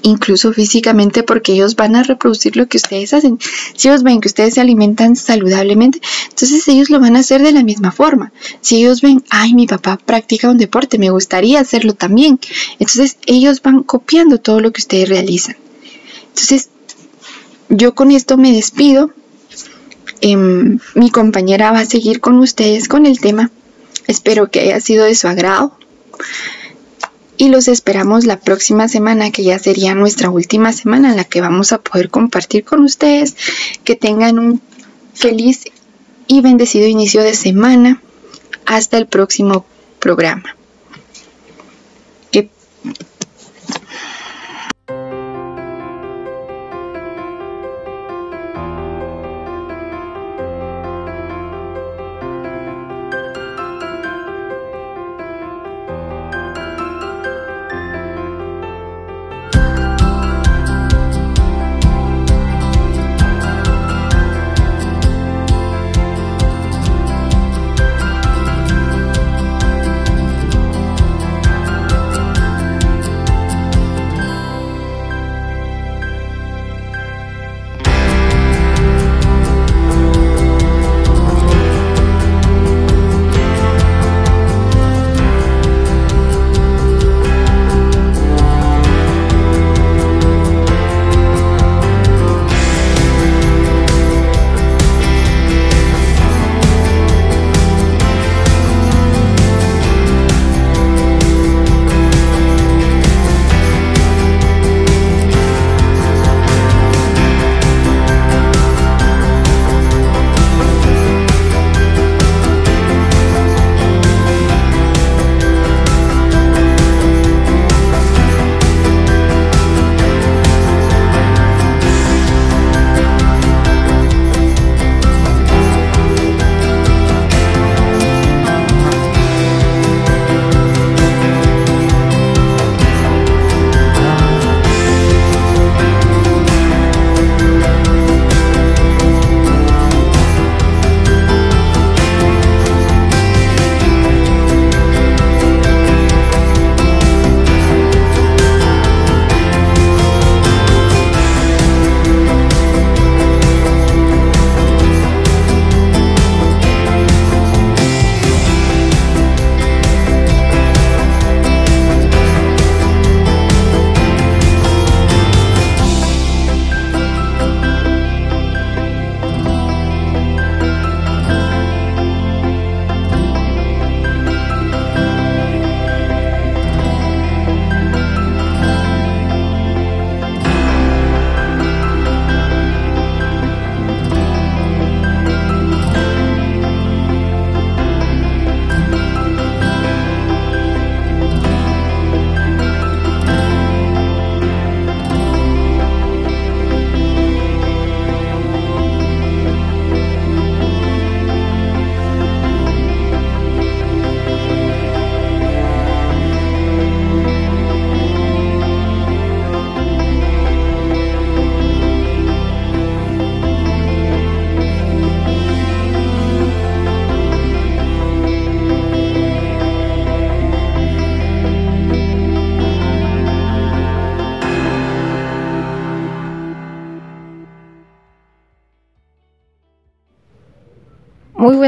[0.03, 3.39] incluso físicamente, porque ellos van a reproducir lo que ustedes hacen.
[3.75, 7.53] Si ellos ven que ustedes se alimentan saludablemente, entonces ellos lo van a hacer de
[7.53, 8.33] la misma forma.
[8.61, 12.39] Si ellos ven, ay, mi papá practica un deporte, me gustaría hacerlo también.
[12.79, 15.57] Entonces ellos van copiando todo lo que ustedes realizan.
[16.29, 16.71] Entonces,
[17.69, 19.11] yo con esto me despido.
[20.21, 23.51] Em, mi compañera va a seguir con ustedes con el tema.
[24.07, 25.77] Espero que haya sido de su agrado
[27.43, 31.41] y los esperamos la próxima semana, que ya sería nuestra última semana en la que
[31.41, 33.35] vamos a poder compartir con ustedes.
[33.83, 34.63] Que tengan un
[35.13, 35.65] feliz
[36.29, 38.01] y bendecido inicio de semana.
[38.65, 39.67] Hasta el próximo
[39.99, 40.55] programa.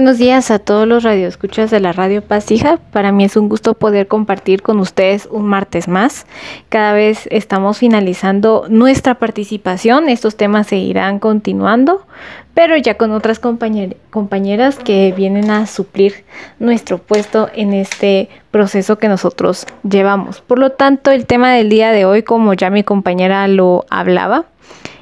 [0.04, 2.78] Buenos días a todos los radioescuchas de la Radio Pastija.
[2.92, 6.26] Para mí es un gusto poder compartir con ustedes un martes más.
[6.68, 10.10] Cada vez estamos finalizando nuestra participación.
[10.10, 12.06] Estos temas seguirán continuando,
[12.52, 16.26] pero ya con otras compañeras que vienen a suplir
[16.58, 20.42] nuestro puesto en este proceso que nosotros llevamos.
[20.42, 24.44] Por lo tanto, el tema del día de hoy, como ya mi compañera lo hablaba,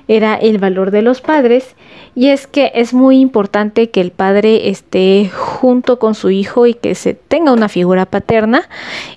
[0.09, 1.75] era el valor de los padres
[2.15, 6.75] y es que es muy importante que el padre esté junto con su hijo y
[6.75, 8.69] que se tenga una figura paterna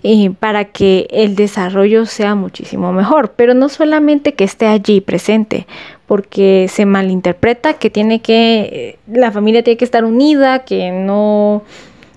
[0.03, 5.67] eh, para que el desarrollo sea muchísimo mejor, pero no solamente que esté allí presente,
[6.05, 11.63] porque se malinterpreta que tiene que eh, la familia tiene que estar unida, que no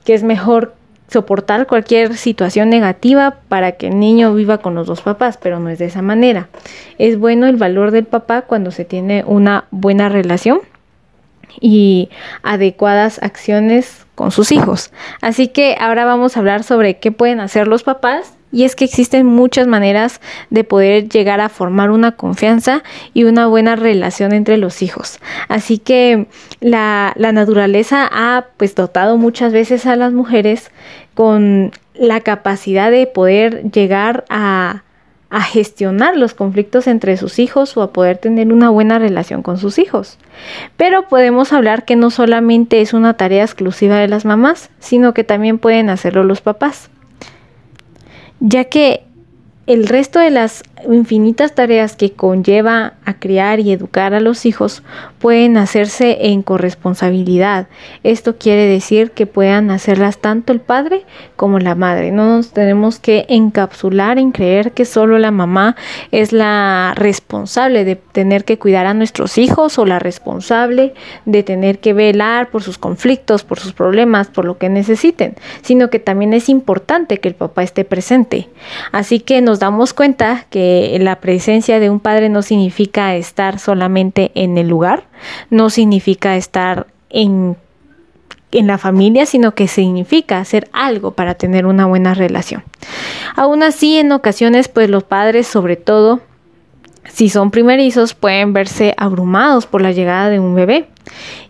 [0.05, 0.78] que es mejor
[1.09, 5.71] soportar cualquier situación negativa para que el niño viva con los dos papás, pero no
[5.71, 6.49] es de esa manera.
[6.99, 10.61] Es bueno el valor del papá cuando se tiene una buena relación
[11.61, 12.11] y
[12.43, 14.93] adecuadas acciones con sus hijos.
[15.21, 18.85] Así que ahora vamos a hablar sobre qué pueden hacer los papás y es que
[18.85, 22.83] existen muchas maneras de poder llegar a formar una confianza
[23.13, 25.19] y una buena relación entre los hijos.
[25.49, 26.27] Así que
[26.61, 30.71] la, naturaleza ha pues dotado muchas veces a las mujeres
[31.15, 34.83] con la capacidad de poder llegar a,
[35.31, 39.59] a gestionar los conflictos entre sus hijos o a poder tener una buena relación con
[39.59, 40.19] sus hijos.
[40.77, 45.25] Pero podemos hablar que no solamente es una tarea exclusiva de las mamás, sino que
[45.25, 46.89] también pueden hacerlo los papás
[48.41, 49.03] ya que
[49.69, 54.83] el resto de las infinitas tareas que conlleva a criar y educar a los hijos
[55.19, 57.67] pueden hacerse en corresponsabilidad.
[58.03, 61.05] Esto quiere decir que puedan hacerlas tanto el padre
[61.37, 62.13] como la madre.
[62.13, 65.77] No nos tenemos que encapsular en creer que solo la mamá
[66.13, 70.95] es la responsable de tener que cuidar a nuestros hijos o la responsable
[71.27, 75.91] de tener que velar por sus conflictos, por sus problemas, por lo que necesiten, sino
[75.91, 78.49] que también es importante que el papá esté presente.
[78.93, 84.31] Así que nos damos cuenta que la presencia de un padre no significa estar solamente
[84.35, 85.05] en el lugar,
[85.51, 87.57] no significa estar en,
[88.53, 92.65] en la familia, sino que significa hacer algo para tener una buena relación.
[93.37, 96.21] Aún así, en ocasiones, pues los padres, sobre todo,
[97.13, 100.89] si son primerizos, pueden verse abrumados por la llegada de un bebé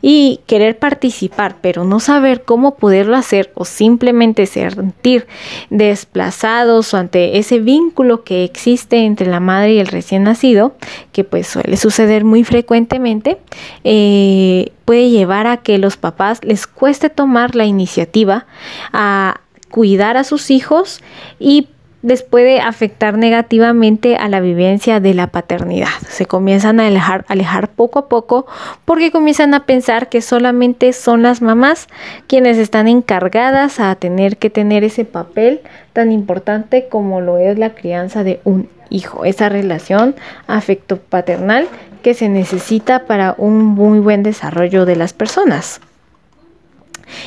[0.01, 5.27] y querer participar, pero no saber cómo poderlo hacer o simplemente sentir
[5.71, 10.75] desplazados ante ese vínculo que existe entre la madre y el recién nacido,
[11.13, 13.39] que pues suele suceder muy frecuentemente,
[13.85, 18.47] eh, puede llevar a que los papás les cueste tomar la iniciativa
[18.93, 19.41] a
[19.71, 21.03] cuidar a sus hijos
[21.39, 21.69] y
[22.03, 25.89] les puede afectar negativamente a la vivencia de la paternidad.
[26.09, 28.47] Se comienzan a alejar, alejar poco a poco
[28.85, 31.89] porque comienzan a pensar que solamente son las mamás
[32.29, 35.61] quienes están encargadas a tener que tener ese papel
[35.93, 40.15] tan importante como lo es la crianza de un hijo, esa relación
[40.47, 41.67] afecto paternal
[42.03, 45.81] que se necesita para un muy buen desarrollo de las personas.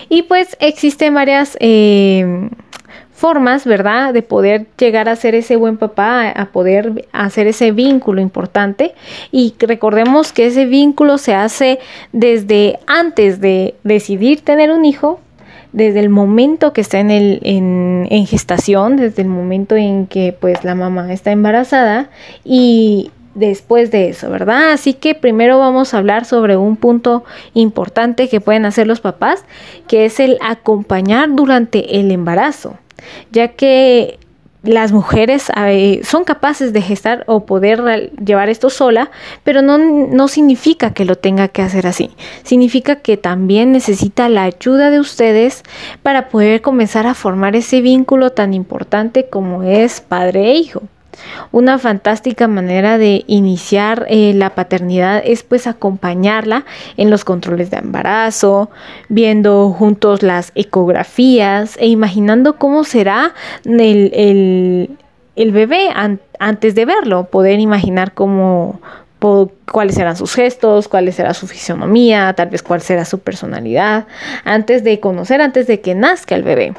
[0.08, 1.58] Y pues existen varias...
[1.60, 2.50] Eh,
[3.22, 8.20] formas, ¿verdad?, de poder llegar a ser ese buen papá, a poder hacer ese vínculo
[8.20, 8.96] importante.
[9.32, 11.78] Y recordemos que ese vínculo se hace
[12.12, 15.20] desde antes de decidir tener un hijo,
[15.72, 20.64] desde el momento que está en, el, en, gestación, desde el momento en que pues
[20.64, 22.10] la mamá está embarazada
[22.44, 24.72] y después de eso, ¿verdad?
[24.72, 29.46] Así que primero vamos a hablar sobre un punto importante que pueden hacer los papás,
[29.88, 32.78] que es el acompañar durante el embarazo
[33.32, 34.20] ya que
[34.64, 35.52] las mujeres
[36.04, 39.10] son capaces de gestar o poder llevar esto sola,
[39.44, 42.12] pero no, no, significa que lo tenga que hacer así.
[42.44, 45.64] Significa que también necesita la ayuda de ustedes
[46.04, 50.84] para poder comenzar a formar ese vínculo tan importante como es padre e hijo.
[51.52, 56.66] Una fantástica manera de iniciar eh, la paternidad es pues acompañarla
[56.98, 58.70] en los controles de embarazo,
[59.10, 63.34] viendo juntos las ecografías e imaginando cómo será
[63.66, 64.98] el,
[65.36, 65.90] bebé
[66.40, 68.80] antes de verlo, poder imaginar cómo,
[69.72, 74.06] cuáles serán sus gestos, cuál será su fisionomía, tal vez cuál será su personalidad,
[74.46, 76.74] antes de conocer, antes de que nazca el bebé.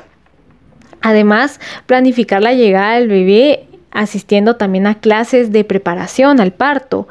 [1.02, 7.08] Además, planificar la llegada del bebé asistiendo también a clases de preparación al parto.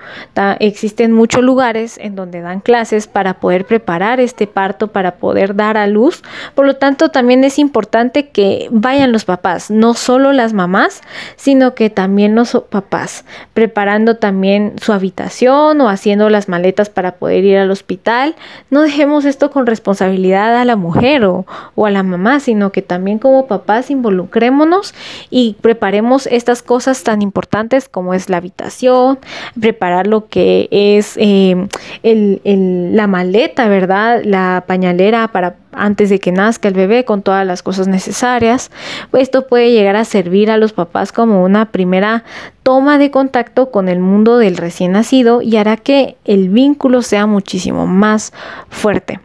[0.60, 5.78] existen muchos lugares en donde dan clases para poder preparar este parto, para poder dar
[5.78, 6.24] a luz.
[6.56, 11.02] Por lo tanto, también es importante que vayan los papás, no solo las mamás,
[11.36, 17.44] sino que también los papás, preparando también su habitación o haciendo las maletas para poder
[17.44, 18.36] ir al hospital.
[18.70, 22.82] No dejemos esto con responsabilidad a la mujer o, o a la mamá, sino que
[22.82, 24.94] también como papás involucrémonos
[25.30, 26.71] y preparemos estas cosas
[27.04, 29.20] tan importantes como es la habitación,
[29.60, 31.68] preparar lo que es eh,
[32.04, 34.22] la maleta, ¿verdad?
[34.24, 38.72] La pañalera para antes de que nazca el bebé con todas las cosas necesarias.
[39.14, 42.24] Esto puede llegar a servir a los papás como una primera
[42.64, 47.26] toma de contacto con el mundo del recién nacido y hará que el vínculo sea
[47.26, 48.34] muchísimo más
[48.70, 49.20] fuerte.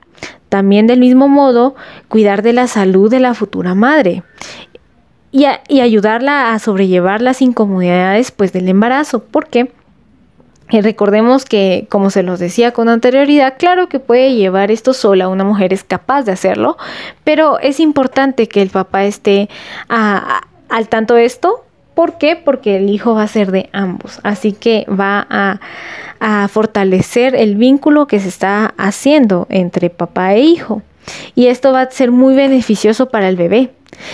[0.49, 1.75] También del mismo modo,
[2.09, 4.23] cuidar de la salud de la futura madre
[5.69, 9.71] y, ayudarla a sobrellevar las incomodidades pues del embarazo, porque
[10.71, 15.29] eh, recordemos que, como se los decía con anterioridad, claro que puede llevar esto sola,
[15.29, 16.79] una mujer es capaz de hacerlo,
[17.23, 19.51] pero es importante que el papá esté
[19.89, 21.65] al tanto de esto.
[21.95, 22.37] ¿Por qué?
[22.37, 25.61] Porque el hijo va a ser de ambos, así que va a,
[26.21, 30.83] a fortalecer el vínculo que se está haciendo entre papá e hijo.
[31.35, 33.71] Y esto va a ser muy beneficioso para el bebé,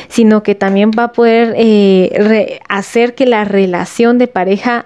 [0.08, 4.84] sino que también va a poder eh, hacer que la relación de pareja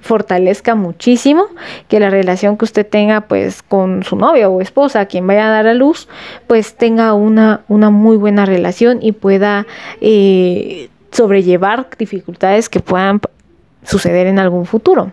[0.00, 1.46] fortalezca muchísimo,
[1.88, 5.50] que la relación que usted tenga pues con su novia o esposa, quien vaya a
[5.50, 6.08] dar a luz,
[6.46, 9.66] pues tenga una, una muy buena relación y pueda
[10.00, 13.20] eh, sobrellevar dificultades que puedan
[13.84, 15.12] suceder en algún futuro.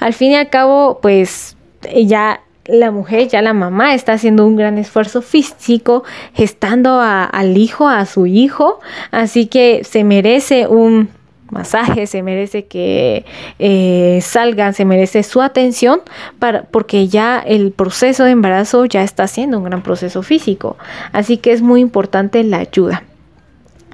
[0.00, 1.56] Al fin y al cabo, pues
[1.94, 6.04] ya la mujer, ya la mamá, está haciendo un gran esfuerzo físico,
[6.34, 11.08] gestando al hijo, a su hijo, así que se merece un
[11.50, 13.24] masaje, se merece que
[13.58, 16.00] eh, salgan, se merece su atención,
[16.38, 20.76] para, porque ya el proceso de embarazo ya está siendo un gran proceso físico,
[21.12, 23.04] así que es muy importante la ayuda.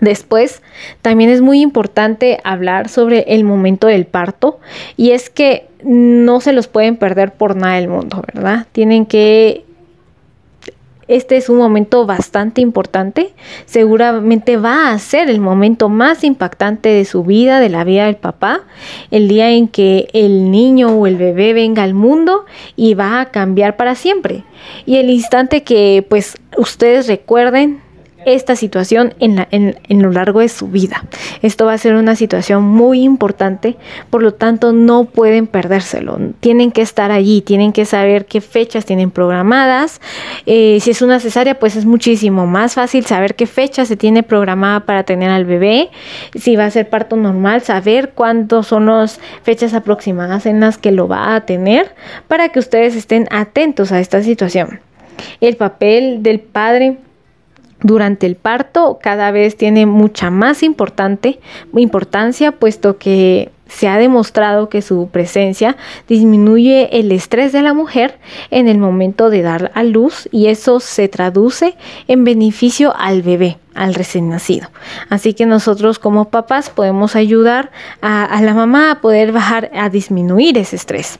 [0.03, 0.62] Después,
[1.00, 4.59] también es muy importante hablar sobre el momento del parto
[4.96, 8.66] y es que no se los pueden perder por nada del mundo, ¿verdad?
[8.72, 9.64] Tienen que
[11.07, 13.32] este es un momento bastante importante.
[13.66, 18.16] Seguramente va a ser el momento más impactante de su vida, de la vida del
[18.16, 18.62] papá.
[19.12, 22.44] El día en que el niño o el bebé venga al mundo
[22.74, 24.42] y va a cambiar para siempre.
[24.84, 27.82] Y el instante que pues ustedes recuerden
[28.26, 31.04] esta situación en, lo largo de su vida.
[31.42, 33.76] Esto va a ser una situación muy importante,
[34.10, 36.18] por lo tanto no pueden perdérselo.
[36.40, 40.00] Tienen que estar allí, tienen que saber qué fechas tienen programadas.
[40.46, 44.22] Eh, si es una cesárea, pues es muchísimo más fácil saber qué fecha se tiene
[44.22, 45.90] programada para tener al bebé.
[46.34, 50.92] Si va a ser parto normal, saber cuántos son las fechas aproximadas en las que
[50.92, 51.94] lo va a tener
[52.28, 54.80] para que ustedes estén atentos a esta situación.
[55.40, 56.98] El papel del padre
[57.82, 61.40] durante el parto cada vez tiene mucha más importante,
[61.74, 65.76] importancia, puesto que se ha demostrado que su presencia
[66.08, 68.18] disminuye el estrés de la mujer
[68.50, 71.74] en el momento de dar a luz y eso se traduce
[72.06, 74.68] en beneficio al bebé al recién nacido.
[75.08, 77.70] Así que nosotros como papás podemos ayudar
[78.00, 81.18] a, la mamá a poder bajar, a disminuir ese estrés.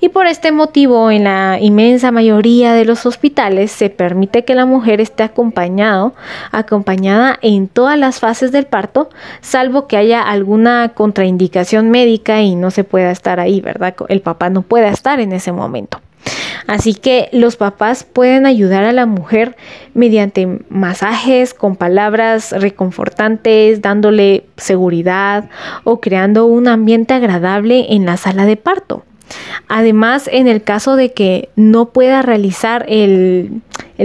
[0.00, 4.66] Y por este motivo, en la inmensa mayoría de los hospitales se permite que la
[4.66, 6.14] mujer esté acompañado,
[6.50, 12.70] acompañada en todas las fases del parto, salvo que haya alguna contraindicación médica y no
[12.70, 13.94] se pueda estar ahí, ¿verdad?
[14.08, 16.00] El papá no pueda estar en ese momento.
[16.66, 19.56] Así que los papás pueden ayudar a la mujer
[19.94, 25.50] mediante masajes con palabras reconfortantes, dándole seguridad
[25.84, 29.04] o creando un ambiente agradable en la sala de parto.
[29.68, 33.62] Además, en el caso de que no pueda realizar el,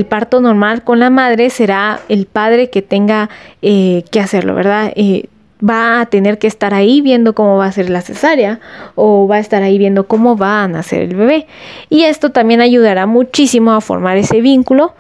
[0.10, 3.30] parto normal con la madre, será el padre que tenga
[3.62, 4.94] eh, que hacerlo, ¿verdad?
[4.96, 5.28] Eh,
[5.62, 8.60] va a tener que estar ahí viendo cómo va a ser la cesárea
[8.96, 11.48] o va a estar ahí viendo cómo va a nacer el bebé.
[11.90, 14.94] Y esto también ayudará muchísimo a formar ese vínculo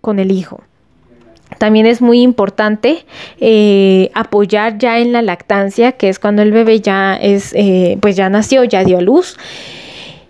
[0.00, 0.60] con, el hijo.
[1.58, 3.04] También es muy importante
[3.38, 8.16] eh, apoyar ya en la lactancia, que es cuando el bebé ya es, eh, pues
[8.16, 9.36] ya nació, ya dio a luz.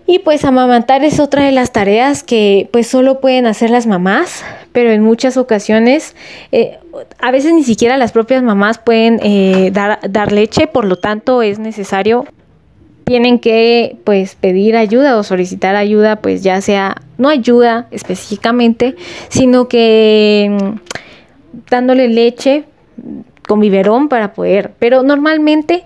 [0.07, 4.45] Y pues amamantar es otra de las tareas que pues solo pueden hacer las mamás,
[4.73, 6.17] pero en muchas ocasiones,
[6.51, 6.79] eh,
[7.21, 11.43] a veces ni siquiera las propias mamás pueden eh, dar, dar leche, por lo tanto
[11.43, 12.27] es necesario.
[13.05, 18.95] Tienen que pues pedir ayuda o solicitar ayuda pues ya sea no ayuda específicamente
[19.29, 20.79] sino que mm,
[21.69, 22.65] dándole leche
[23.47, 25.85] con biberón para poder, pero normalmente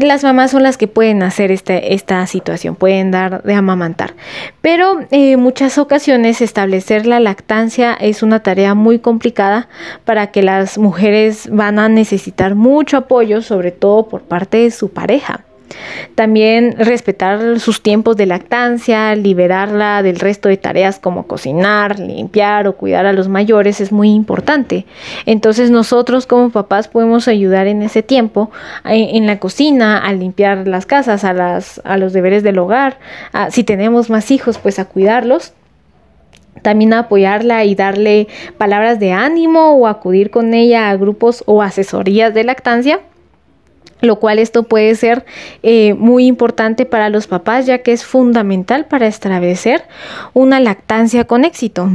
[0.00, 4.14] las mamás son las que pueden hacer este, esta situación, pueden dar de amamantar.
[4.60, 9.68] Pero en eh, muchas ocasiones establecer la lactancia es una tarea muy complicada
[10.04, 14.90] para que las mujeres van a necesitar mucho apoyo, sobre todo por parte de su
[14.90, 15.44] pareja.
[16.14, 22.76] También respetar sus tiempos de lactancia, liberarla del resto de tareas como cocinar, limpiar o
[22.76, 24.86] cuidar a los mayores es muy importante.
[25.26, 28.50] Entonces nosotros como papás podemos ayudar en ese tiempo
[28.84, 32.98] en la cocina, a limpiar las casas, a, las, a los deberes del hogar,
[33.50, 35.52] si tenemos más hijos pues a cuidarlos
[36.62, 42.34] también apoyarla y darle palabras de ánimo o acudir con ella a grupos o asesorías
[42.34, 43.00] de lactancia
[44.00, 45.24] lo cual esto puede ser
[45.62, 49.84] eh, muy importante para los papás ya que es fundamental para establecer
[50.32, 51.90] una lactancia con éxito.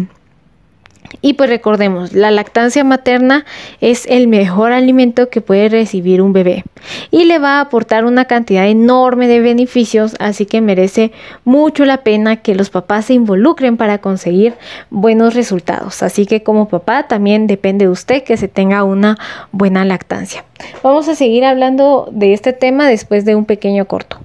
[1.22, 3.46] Y pues recordemos, la lactancia materna
[3.82, 6.64] es el mejor alimento que puede recibir un bebé
[7.12, 11.12] y le va a aportar una cantidad enorme de beneficios, así que merece
[11.44, 14.54] mucho la pena que los papás se involucren para conseguir
[14.90, 16.04] buenos resultados.
[16.04, 19.18] Así que como papá también depende de usted que se tenga una
[19.52, 20.46] buena lactancia.
[20.84, 24.25] Vamos a seguir hablando de este tema después de un pequeño corto.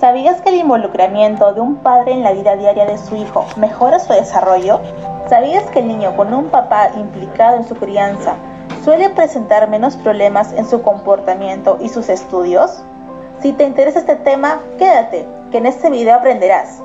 [0.00, 3.98] ¿Sabías que el involucramiento de un padre en la vida diaria de su hijo mejora
[3.98, 4.78] su desarrollo?
[5.28, 8.36] ¿Sabías que el niño con un papá implicado en su crianza
[8.84, 12.80] suele presentar menos problemas en su comportamiento y sus estudios?
[13.42, 16.78] Si te interesa este tema, quédate, que en este video aprenderás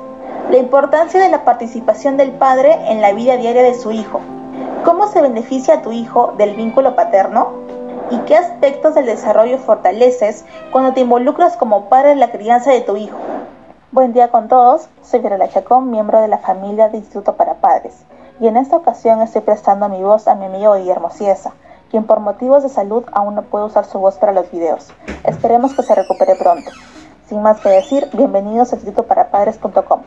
[0.50, 4.22] la importancia de la participación del padre en la vida diaria de su hijo,
[4.84, 7.52] cómo se beneficia a tu hijo del vínculo paterno,
[8.10, 12.80] y qué aspectos del desarrollo fortaleces cuando te involucras como padre en la crianza de
[12.80, 13.16] tu hijo.
[13.92, 18.04] Buen día con todos, soy Virela Chacón, miembro de la familia de Instituto para Padres,
[18.40, 21.52] y en esta ocasión estoy prestando mi voz a mi amigo Guillermo Ciesa,
[21.90, 24.92] quien por motivos de salud aún no puede usar su voz para los videos.
[25.22, 26.70] Esperemos que se recupere pronto.
[27.28, 30.02] Sin más que decir, bienvenidos a institutoparapadres.com,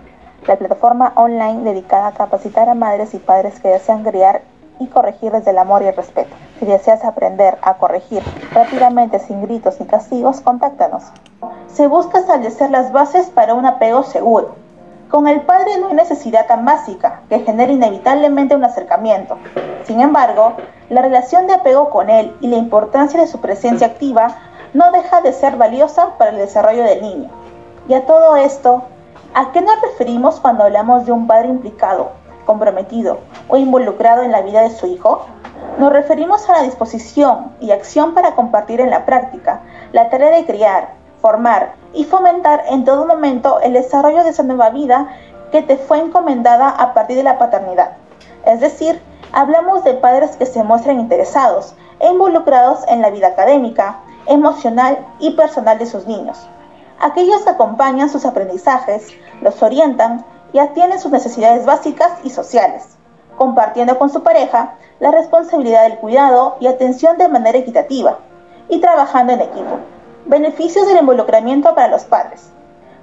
[0.46, 4.42] la plataforma online dedicada a capacitar a madres y padres que desean criar
[4.80, 6.36] y corregir desde el amor y el respeto.
[6.60, 11.04] Si deseas aprender a corregir rápidamente sin gritos ni castigos, contáctanos.
[11.68, 14.56] Se busca establecer las bases para un apego seguro.
[15.10, 19.38] Con el padre no hay necesidad tan básica que genere inevitablemente un acercamiento.
[19.86, 20.54] Sin embargo,
[20.90, 24.36] la relación de apego con él y la importancia de su presencia activa
[24.74, 27.30] no deja de ser valiosa para el desarrollo del niño.
[27.88, 28.84] Y a todo esto,
[29.34, 32.12] ¿a qué nos referimos cuando hablamos de un padre implicado,
[32.46, 35.26] comprometido o involucrado en la vida de su hijo?
[35.78, 39.62] Nos referimos a la disposición y acción para compartir en la práctica
[39.92, 40.90] la tarea de criar,
[41.22, 45.08] formar y fomentar en todo momento el desarrollo de esa nueva vida
[45.52, 47.92] que te fue encomendada a partir de la paternidad.
[48.44, 49.00] Es decir,
[49.32, 55.36] hablamos de padres que se muestran interesados e involucrados en la vida académica, emocional y
[55.36, 56.40] personal de sus niños.
[57.00, 59.10] Aquellos que acompañan sus aprendizajes,
[59.42, 62.97] los orientan y atienden sus necesidades básicas y sociales,
[63.38, 68.18] compartiendo con su pareja la responsabilidad del cuidado y atención de manera equitativa
[68.68, 69.78] y trabajando en equipo.
[70.26, 72.50] Beneficios del involucramiento para los padres.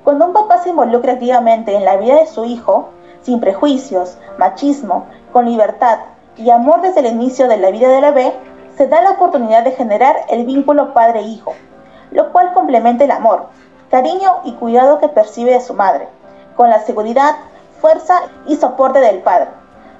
[0.02, 2.90] Cuando un papá se involucra activamente en la vida de su hijo,
[3.22, 6.00] sin prejuicios, machismo, con libertad
[6.36, 8.34] y amor desde el inicio de la vida del bebé,
[8.76, 11.54] se da la oportunidad de generar el vínculo padre-hijo,
[12.10, 13.46] lo cual complementa el amor,
[13.90, 16.08] cariño y cuidado que percibe de su madre
[16.56, 17.36] con la seguridad,
[17.80, 19.48] fuerza y soporte del padre.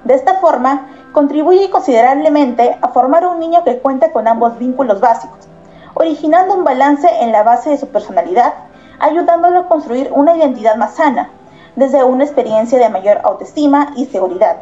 [0.05, 5.47] De esta forma, contribuye considerablemente a formar un niño que cuenta con ambos vínculos básicos,
[5.95, 8.53] originando un balance en la base de su personalidad,
[8.99, 11.31] ayudándolo a construir una identidad más sana,
[11.75, 14.57] desde una experiencia de mayor autoestima y seguridad.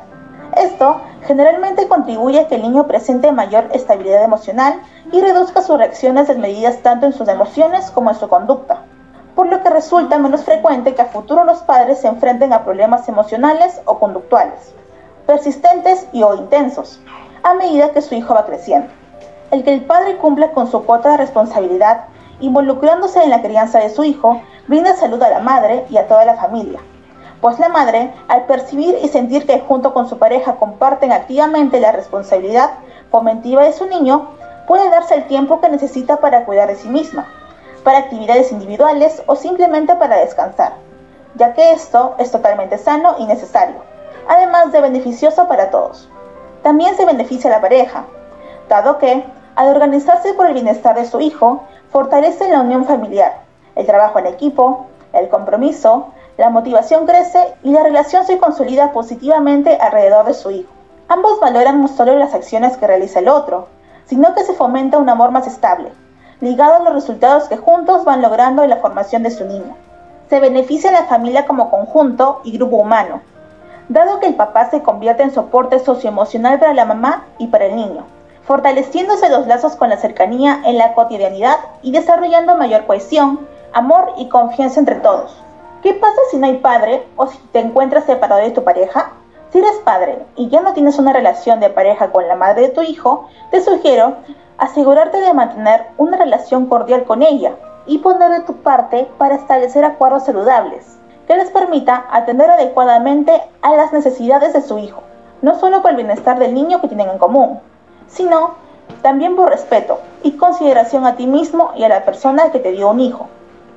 [0.55, 4.79] Esto generalmente contribuye a que el niño presente mayor estabilidad emocional
[5.11, 8.83] y reduzca sus reacciones desmedidas tanto en sus emociones como en su conducta
[9.35, 13.09] por lo que resulta menos frecuente que a futuro los padres se enfrenten a problemas
[13.09, 14.75] emocionales o conductuales,
[15.25, 16.99] persistentes y o intensos,
[17.43, 18.87] a medida que su hijo va creciendo.
[19.51, 22.05] El que el padre cumpla con su cuota de responsabilidad,
[22.39, 26.25] involucrándose en la crianza de su hijo, brinda salud a la madre y a toda
[26.25, 26.79] la familia,
[27.41, 31.91] pues la madre, al percibir y sentir que junto con su pareja comparten activamente la
[31.91, 32.71] responsabilidad
[33.11, 34.29] fomentiva de su niño,
[34.67, 37.27] puede darse el tiempo que necesita para cuidar de sí misma
[37.83, 40.73] para actividades individuales o simplemente para descansar,
[41.35, 43.75] ya que esto es totalmente sano y necesario,
[44.27, 46.09] además de beneficioso para todos.
[46.61, 48.05] También se beneficia a la pareja,
[48.69, 53.41] dado que, al organizarse por el bienestar de su hijo, fortalece la unión familiar,
[53.75, 56.07] el trabajo en equipo, el compromiso,
[56.37, 60.71] la motivación crece y la relación se consolida positivamente alrededor de su hijo.
[61.07, 63.67] Ambos valoran no solo las acciones que realiza el otro,
[64.05, 65.91] sino que se fomenta un amor más estable,
[66.41, 69.75] ligado a los resultados que juntos van logrando en la formación de su niño.
[70.29, 73.21] Se beneficia a la familia como conjunto y grupo humano,
[73.93, 77.75] dado que el papá se convierte en soporte socioemocional para la mamá y para el
[77.75, 78.05] niño,
[78.43, 84.29] fortaleciéndose los lazos con la cercanía en la cotidianidad y desarrollando mayor cohesión, amor y
[84.29, 85.39] confianza entre todos.
[85.83, 89.11] ¿Qué pasa si no hay padre o si te encuentras separado de tu pareja?
[89.51, 92.69] Si eres padre y ya no tienes una relación de pareja con la madre de
[92.69, 94.15] tu hijo, te sugiero
[94.57, 97.53] asegurarte de mantener una relación cordial con ella
[97.85, 103.73] y poner de tu parte para establecer acuerdos saludables que les permita atender adecuadamente a
[103.75, 105.03] las necesidades de su hijo,
[105.41, 107.59] no solo por el bienestar del niño que tienen en común,
[108.07, 108.55] sino
[109.01, 112.89] también por respeto y consideración a ti mismo y a la persona que te dio
[112.89, 113.27] un hijo.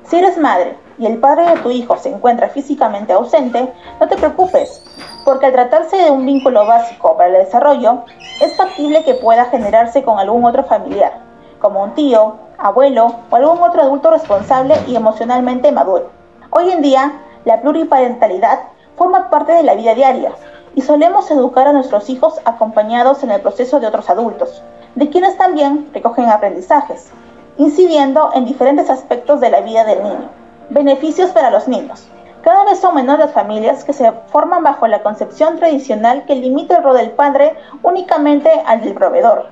[0.03, 4.15] Si eres madre y el padre de tu hijo se encuentra físicamente ausente, no te
[4.15, 4.83] preocupes,
[5.25, 8.05] porque al tratarse de un vínculo básico para el desarrollo,
[8.41, 11.19] es factible que pueda generarse con algún otro familiar,
[11.59, 16.09] como un tío, abuelo o algún otro adulto responsable y emocionalmente maduro.
[16.51, 18.59] Hoy en día, la pluriparentalidad
[18.97, 20.33] forma parte de la vida diaria
[20.75, 24.61] y solemos educar a nuestros hijos acompañados en el proceso de otros adultos,
[24.95, 27.09] de quienes también recogen aprendizajes,
[27.57, 30.29] incidiendo en diferentes aspectos de la vida del niño.
[30.69, 32.09] Beneficios para los niños.
[32.41, 36.75] Cada vez son menores las familias que se forman bajo la concepción tradicional que limita
[36.75, 39.47] el rol del padre únicamente al del proveedor,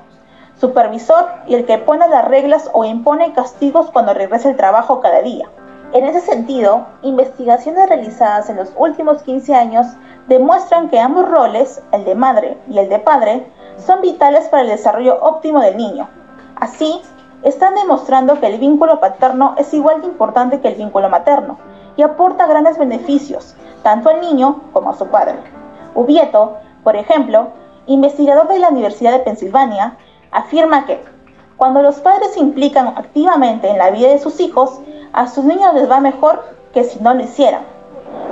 [0.59, 5.21] supervisor y el que pone las reglas o impone castigos cuando regresa el trabajo cada
[5.21, 5.47] día.
[5.95, 9.87] En ese sentido, investigaciones realizadas en los últimos 15 años
[10.27, 14.67] demuestran que ambos roles, el de madre y el de padre, son vitales para el
[14.67, 16.09] desarrollo óptimo del niño.
[16.57, 17.01] Así,
[17.43, 21.59] están demostrando que el vínculo paterno es igual de importante que el vínculo materno
[21.95, 25.37] y aporta grandes beneficios, tanto al niño como a su padre.
[25.93, 27.51] Ubieto, por ejemplo,
[27.85, 29.95] investigador de la Universidad de Pensilvania,
[30.29, 31.14] afirma que
[31.57, 34.79] cuando los padres se implican activamente en la vida de sus hijos,
[35.13, 36.43] a sus niños les va mejor
[36.73, 37.61] que si no lo hicieran.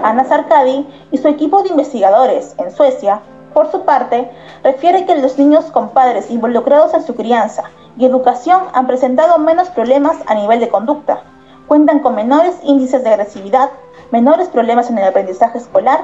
[0.04, 3.22] Ana Sarkadi y su equipo de investigadores en Suecia,
[3.54, 4.30] por su parte,
[4.64, 7.64] refiere que los niños con padres involucrados en su crianza
[7.98, 11.22] y educación han presentado menos problemas a nivel de conducta,
[11.68, 13.70] cuentan con menores índices de agresividad,
[14.12, 16.02] menores problemas en el aprendizaje escolar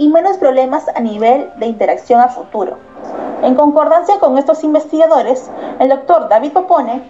[0.00, 2.78] y menos problemas a nivel de interacción a futuro.
[3.42, 7.02] En concordancia con estos investigadores, el doctor David Popone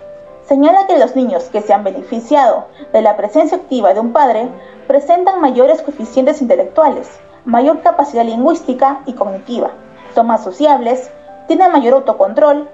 [0.49, 4.49] señala que los niños que se han beneficiado de la presencia activa de un padre
[4.89, 7.09] presentan mayores coeficientes intelectuales,
[7.45, 9.71] mayor capacidad lingüística y cognitiva,
[10.17, 11.13] son más sociables,
[11.47, 12.69] tienen mayor autocontrol,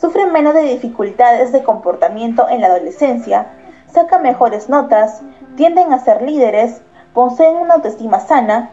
[0.00, 3.48] sufren menos de dificultades de comportamiento en la adolescencia,
[3.92, 5.20] sacan mejores notas,
[5.56, 6.80] tienden a ser líderes,
[7.12, 8.70] poseen una autoestima sana,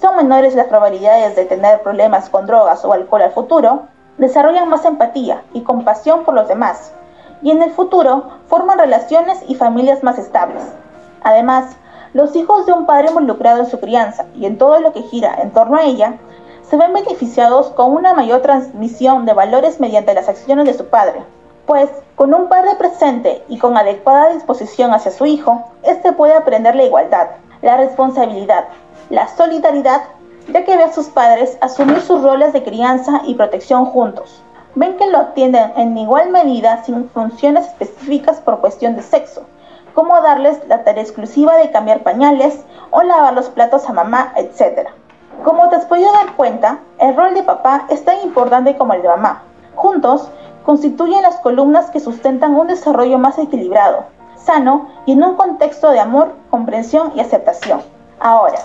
[0.00, 3.82] son menores las probabilidades de tener problemas con drogas o alcohol al futuro,
[4.18, 6.92] desarrollan más empatía y compasión por los demás,
[7.42, 10.62] y en el futuro forman relaciones y familias más estables.
[11.22, 11.76] Además,
[12.12, 15.34] los hijos de un padre involucrado en su crianza y en todo lo que gira
[15.42, 16.14] en torno a ella
[16.62, 21.22] se ven beneficiados con una mayor transmisión de valores mediante las acciones de su padre,
[21.66, 26.74] pues con un padre presente y con adecuada disposición hacia su hijo, éste puede aprender
[26.74, 27.28] la igualdad,
[27.62, 28.64] la responsabilidad,
[29.10, 30.02] la solidaridad,
[30.48, 34.42] ya que ve a sus padres asumir sus roles de crianza y protección juntos.
[34.74, 39.42] Ven que lo atienden en igual medida sin funciones específicas por cuestión de sexo,
[39.94, 44.88] como darles la tarea exclusiva de cambiar pañales o lavar los platos a mamá, etc.
[45.44, 49.02] Como te has podido dar cuenta, el rol de papá es tan importante como el
[49.02, 49.42] de mamá.
[49.74, 50.28] Juntos,
[50.64, 54.04] constituyen las columnas que sustentan un desarrollo más equilibrado,
[54.36, 57.80] sano y en un contexto de amor, comprensión y aceptación.
[58.18, 58.58] Ahora,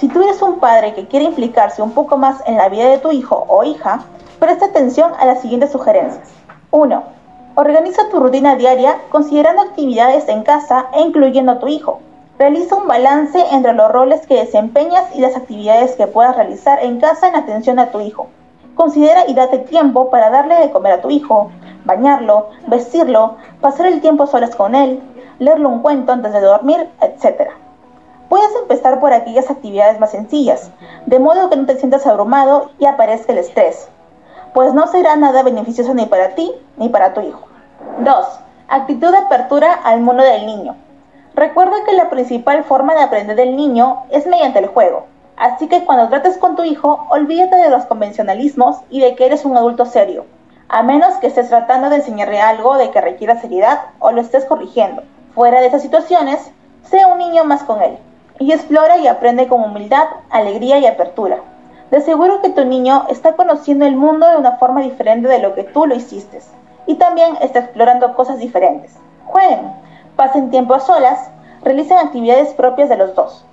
[0.00, 2.96] si tú eres un padre que quiere implicarse un poco más en la vida de
[2.96, 4.00] tu hijo o hija,
[4.38, 6.26] presta atención a las siguientes sugerencias.
[6.70, 7.02] 1.
[7.56, 12.00] Organiza tu rutina diaria considerando actividades en casa e incluyendo a tu hijo.
[12.38, 16.98] Realiza un balance entre los roles que desempeñas y las actividades que puedas realizar en
[16.98, 18.28] casa en atención a tu hijo.
[18.76, 21.50] Considera y date tiempo para darle de comer a tu hijo,
[21.84, 25.02] bañarlo, vestirlo, pasar el tiempo solas con él,
[25.38, 27.50] leerle un cuento antes de dormir, etc.
[28.30, 30.70] Puedes empezar por aquellas actividades más sencillas,
[31.04, 33.88] de modo que no te sientas abrumado y aparezca el estrés,
[34.54, 37.40] pues no será nada beneficioso ni para ti ni para tu hijo.
[37.98, 38.26] 2.
[38.68, 40.76] Actitud de apertura al mundo del niño.
[41.34, 45.06] Recuerda que la principal forma de aprender del niño es mediante el juego.
[45.36, 49.44] Así que cuando trates con tu hijo, olvídate de los convencionalismos y de que eres
[49.44, 50.24] un adulto serio,
[50.68, 54.44] a menos que estés tratando de enseñarle algo de que requiera seriedad o lo estés
[54.44, 55.02] corrigiendo.
[55.34, 56.52] Fuera de esas situaciones,
[56.84, 57.98] sé un niño más con él
[58.40, 61.36] y explora y aprende con humildad, alegría y apertura.
[61.90, 65.54] De seguro que tu niño está conociendo el mundo de una forma diferente de lo
[65.54, 66.40] que tú lo hiciste.
[66.86, 68.96] y también está explorando cosas diferentes.
[69.26, 69.70] Jueguen,
[70.16, 71.30] pasen tiempo a solas,
[71.62, 73.44] realicen actividades propias de los dos.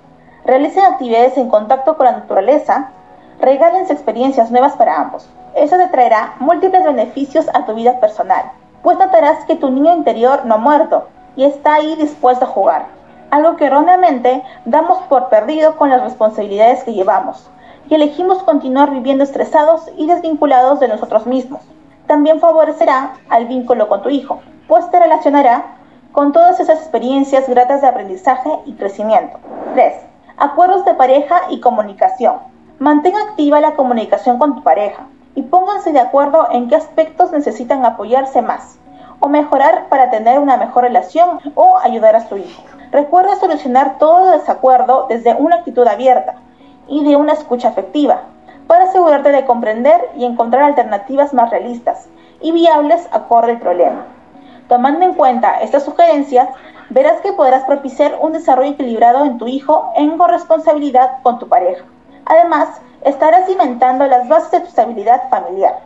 [0.44, 2.90] Realicen actividades en contacto con la naturaleza,
[3.38, 5.28] regálense experiencias nuevas para ambos.
[5.54, 8.50] Eso te traerá múltiples beneficios a tu vida personal,
[8.82, 12.97] pues notarás que tu niño interior no ha muerto y está ahí dispuesto a jugar,
[13.30, 17.50] algo que erróneamente damos por perdido con las responsabilidades que llevamos
[17.88, 21.62] y elegimos continuar viviendo estresados y desvinculados de nosotros mismos.
[22.06, 25.76] También favorecerá al vínculo con tu hijo, pues te relacionará
[26.12, 29.38] con todas esas experiencias gratas de aprendizaje y crecimiento.
[29.74, 29.94] 3.
[30.36, 32.36] Acuerdos de pareja y comunicación.
[32.78, 37.84] Mantén activa la comunicación con tu pareja y pónganse de acuerdo en qué aspectos necesitan
[37.84, 38.78] apoyarse más
[39.20, 42.62] o mejorar para tener una mejor relación o ayudar a su hijo.
[42.90, 46.36] Recuerda solucionar todo desacuerdo desde una actitud abierta
[46.86, 48.22] y de una escucha afectiva
[48.66, 52.08] para asegurarte de comprender y encontrar alternativas más realistas
[52.40, 54.06] y viables acorde al problema.
[54.68, 56.48] Tomando en cuenta estas sugerencias,
[56.90, 61.84] verás que podrás propiciar un desarrollo equilibrado en tu hijo en corresponsabilidad con tu pareja.
[62.24, 65.80] Además, estarás cimentando las bases de tu estabilidad familiar.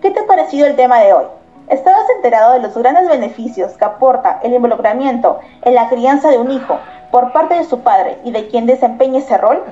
[0.00, 1.24] ¿Qué te ha parecido el tema de hoy?
[1.68, 6.50] ¿Estabas enterado de los grandes beneficios que aporta el involucramiento en la crianza de un
[6.50, 6.78] hijo
[7.10, 9.62] por parte de su padre y de quien desempeña ese rol?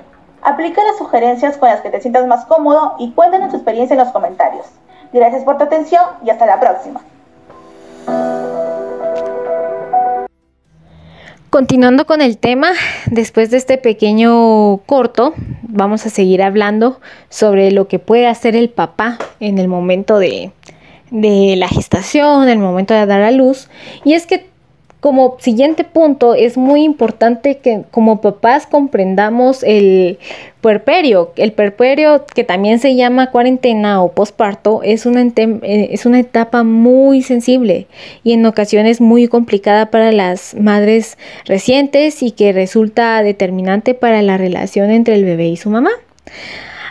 [0.40, 4.00] Aplica las sugerencias con las que te sientas más cómodo y cuéntanos tu experiencia en
[4.00, 4.66] los comentarios.
[5.12, 7.00] Gracias por tu atención y hasta la próxima.
[11.50, 12.70] Continuando con el tema,
[13.10, 18.70] después de este pequeño corto, vamos a seguir hablando sobre lo que puede hacer el
[18.70, 20.52] papá en el momento de,
[21.12, 23.68] de la gestación, en el momento de dar a luz.
[24.04, 24.46] Y es que
[25.02, 30.20] como siguiente punto, es muy importante que como papás comprendamos el
[30.60, 31.32] puerperio.
[31.34, 36.62] El puerperio, que también se llama cuarentena o posparto, es una, eh, es una etapa
[36.62, 37.88] muy sensible
[38.22, 44.38] y en ocasiones muy complicada para las madres recientes y que resulta determinante para la
[44.38, 45.90] relación entre el bebé y su mamá.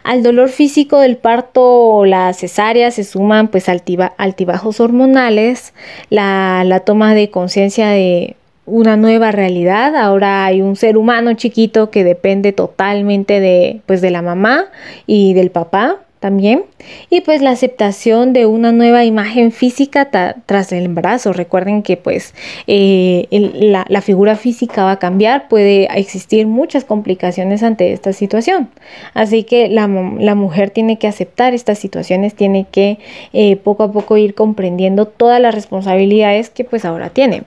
[0.04, 5.74] Al dolor físico del parto o la cesárea se suman pues altibajos hormonales,
[6.10, 8.36] la, la toma de conciencia de
[8.66, 9.96] una nueva realidad.
[9.96, 14.66] Ahora hay un ser humano chiquito que depende totalmente de pues de la mamá
[15.06, 16.66] y del papá también.
[17.10, 20.10] Y pues la aceptación de una nueva imagen física
[20.46, 21.34] tras el embarazo.
[21.34, 22.36] Recuerden que pues
[22.68, 28.70] eh, la, figura física va a cambiar, puede existir muchas complicaciones ante esta situación.
[29.16, 33.00] Así que la, mujer tiene que aceptar estas situaciones, tiene que
[33.34, 37.44] eh, poco a poco ir comprendiendo todas las responsabilidades que pues ahora tiene.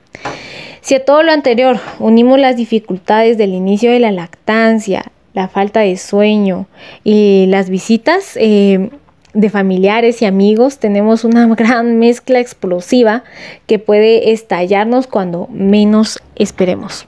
[0.80, 5.80] Si a todo lo anterior unimos las dificultades del inicio de la lactancia, la falta
[5.80, 6.66] de sueño
[7.02, 8.90] y las visitas eh,
[9.34, 13.24] de familiares y amigos, tenemos una gran mezcla explosiva
[13.66, 17.06] que puede estallarnos cuando menos esperemos.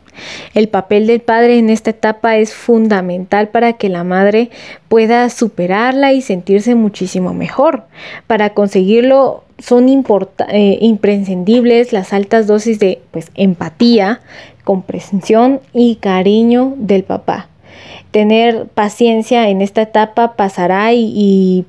[0.54, 4.50] El papel del padre en esta etapa es fundamental para que la madre
[4.88, 7.84] pueda superarla y sentirse muchísimo mejor.
[8.26, 14.20] Para conseguirlo son eh, imprescindibles las altas dosis de pues, empatía,
[14.64, 17.50] comprensión y cariño del papá
[18.16, 21.66] tener paciencia en esta etapa pasará y,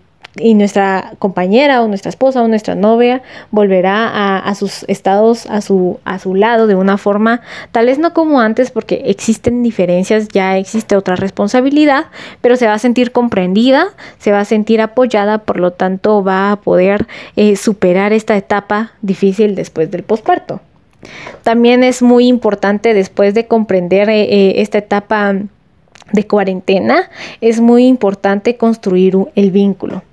[0.55, 3.21] nuestra compañera o nuestra esposa o nuestra novia
[3.51, 7.41] volverá a, sus estados a su, a su lado de una forma
[7.73, 12.05] tal vez no como antes porque existen diferencias, ya existe otra responsabilidad,
[12.39, 13.87] pero se va a sentir comprendida,
[14.19, 18.93] se va a sentir apoyada, por lo tanto va a poder eh, superar esta etapa
[19.01, 20.61] difícil después del posparto.
[21.43, 25.35] También es muy importante después de comprender eh, eh, esta etapa
[26.11, 27.09] de cuarentena,
[27.41, 30.03] es muy importante construir el vínculo.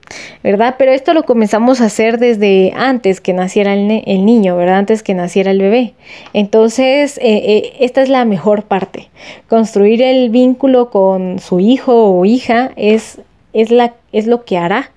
[0.43, 0.77] ¿verdad?
[0.79, 4.79] Pero esto lo comenzamos a hacer desde antes que naciera el, niño, ¿verdad?
[4.79, 5.95] Antes que naciera el bebé.
[6.33, 9.09] Entonces, eh, eh, esta es la mejor parte.
[9.49, 13.21] Construir el vínculo con su hijo o hija es,
[13.53, 14.91] es, la, es lo que hará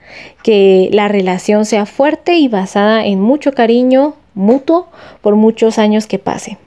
[0.43, 4.87] que la relación sea fuerte y basada en mucho cariño mutuo
[5.21, 6.57] por muchos años que pase.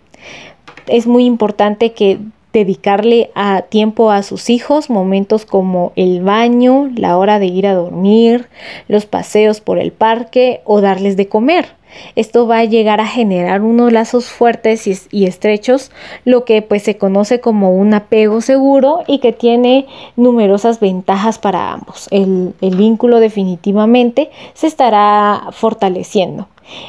[0.87, 2.19] Es muy importante que
[2.53, 7.75] dedicarle a tiempo a sus hijos, momentos como el baño, la hora de ir a
[7.75, 8.49] dormir,
[8.89, 11.81] los paseos por el parque o darles de comer.
[12.15, 15.91] Esto va a llegar a generar unos lazos fuertes y, estrechos,
[16.25, 19.87] lo que pues se conoce como un apego seguro y que tiene
[20.17, 22.07] numerosas ventajas para ambos.
[22.11, 26.49] El, el vínculo definitivamente se estará fortaleciendo.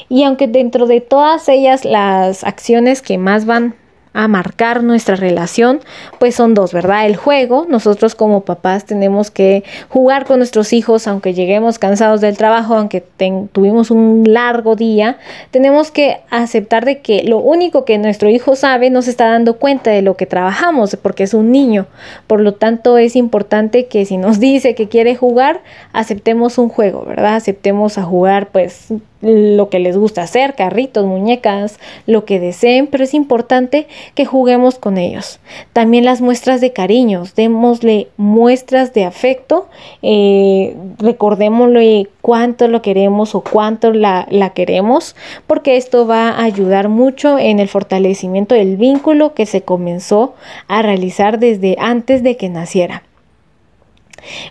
[0.09, 3.76] Y aunque dentro de todas ellas las acciones que más van
[4.14, 5.80] a marcar nuestra relación,
[6.20, 7.05] pues son dos, ¿verdad?
[7.05, 12.38] El juego, nosotros como papás tenemos que jugar con nuestros hijos, aunque lleguemos cansados del
[12.38, 13.03] trabajo, aunque
[13.51, 15.18] tuvimos un largo día,
[15.51, 19.57] tenemos que aceptar de que lo único que nuestro hijo sabe no se está dando
[19.57, 21.88] cuenta de lo que trabajamos, porque es un niño.
[22.28, 25.62] Por lo tanto, es importante que si nos dice que quiere jugar,
[25.93, 27.36] aceptemos un juego, ¿verdad?
[27.36, 28.91] Aceptemos a jugar, pues
[29.22, 34.80] lo que les gusta hacer, carritos, muñecas, lo que deseen, pero es importante que juguemos
[34.80, 35.40] con ellos.
[35.74, 39.68] También las muestras de cariños, démosle muestras de afecto,
[40.02, 45.16] eh, recordémosle cuánto lo queremos o cuánto la, la queremos,
[45.48, 50.34] porque esto va a ayudar mucho en el fortalecimiento del vínculo que se comenzó
[50.68, 53.04] a realizar desde antes de que naciera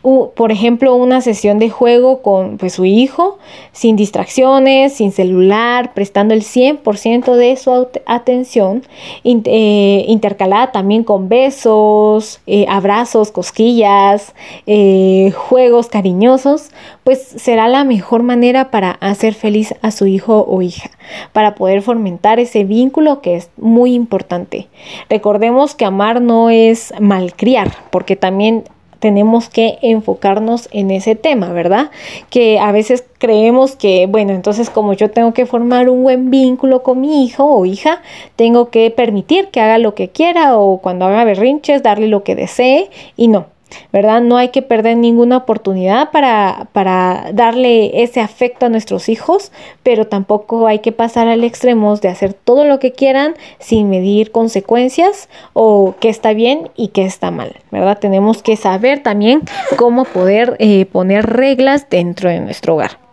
[0.02, 3.38] por ejemplo, una sesión de juego con pues, su hijo,
[3.72, 8.82] sin distracciones, sin celular, prestando el 100% de su atención,
[9.24, 14.34] eh, intercalada también con besos, eh, abrazos, cosquillas,
[14.66, 16.70] eh, juegos cariñosos,
[17.04, 20.90] pues será la mejor manera para hacer feliz a su hijo o hija,
[21.32, 24.68] para poder fomentar ese vínculo que es muy importante.
[25.08, 28.64] Recordemos que amar no es malcriar, porque también
[29.00, 31.90] tenemos que enfocarnos en ese tema, ¿verdad?
[32.28, 36.82] Que a veces creemos que, bueno, entonces como yo tengo que formar un buen vínculo
[36.82, 38.02] con mi hijo o hija,
[38.36, 42.36] tengo que permitir que haga lo que quiera o cuando haga berrinches, darle lo que
[42.36, 43.46] desee y no.
[43.92, 44.20] ¿Verdad?
[44.20, 49.52] No hay que perder ninguna oportunidad para, para, darle ese afecto a nuestros hijos,
[49.82, 54.30] pero tampoco hay que pasar al extremo de hacer todo lo que quieran sin medir
[54.30, 57.98] consecuencias o qué está bien y qué está mal, ¿verdad?
[57.98, 59.42] Tenemos que saber también
[59.76, 63.09] cómo poder eh, poner reglas dentro de nuestro hogar.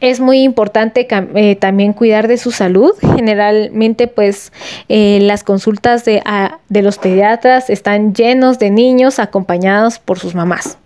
[0.00, 2.92] Es muy importante eh, también cuidar de su salud.
[3.16, 4.52] Generalmente, pues
[4.88, 6.22] eh, las consultas de,
[6.68, 10.78] de los pediatras están llenos de niños acompañados por sus mamás.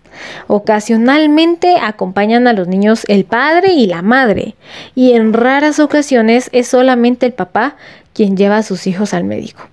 [0.46, 4.54] Ocasionalmente acompañan a los niños el padre y la madre
[4.94, 7.76] y en raras ocasiones es solamente el papá
[8.12, 9.68] quien lleva a sus hijos al médico.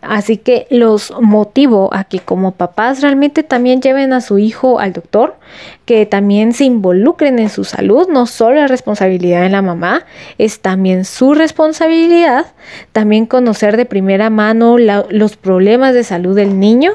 [0.00, 4.92] Así que los motivo a que como papás realmente también lleven a su hijo al
[4.92, 5.36] doctor,
[5.84, 10.04] que también se involucren en su salud, no solo es responsabilidad de la mamá,
[10.38, 12.46] es también su responsabilidad,
[12.92, 16.92] también conocer de primera mano los problemas de salud del niño,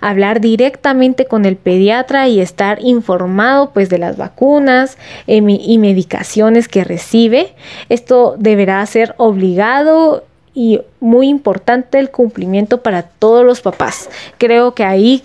[0.00, 4.96] hablar directamente con el pediatra y estar informado pues de las vacunas
[5.26, 7.54] y medicaciones que recibe.
[7.88, 10.24] Esto deberá ser obligado
[10.56, 14.08] y muy importante el cumplimiento para todos los papás.
[14.38, 15.22] Creo que ahí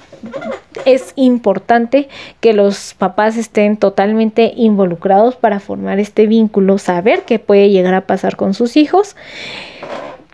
[0.84, 2.09] es importante
[2.41, 8.01] que los papás estén totalmente involucrados para formar este vínculo, saber qué puede llegar a
[8.01, 9.15] pasar con sus hijos,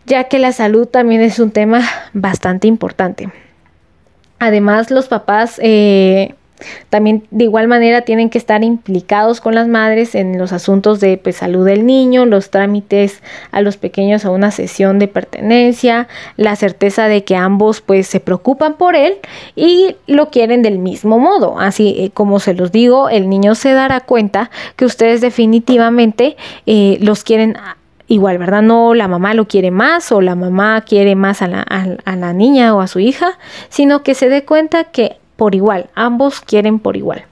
[0.04, 1.80] ya que la salud también es un tema
[2.12, 3.30] bastante importante.
[4.40, 6.34] Además, los papás eh,
[6.90, 11.16] también de igual manera tienen que estar implicados con las madres en los asuntos de
[11.16, 16.56] pues, salud del niño, los trámites a los pequeños a una sesión de pertenencia, la
[16.56, 19.18] certeza de que ambos pues se preocupan por él
[19.56, 21.58] y lo quieren del mismo modo.
[21.58, 26.36] Así eh, como se los digo, el niño se dará cuenta que ustedes definitivamente
[26.66, 27.56] eh, los quieren
[28.08, 28.62] igual, ¿verdad?
[28.62, 32.32] No la mamá lo quiere más o la mamá quiere más a la, a la
[32.32, 33.38] niña o a su hija,
[33.68, 37.24] sino que se dé cuenta que por igual, ambos quieren por igual.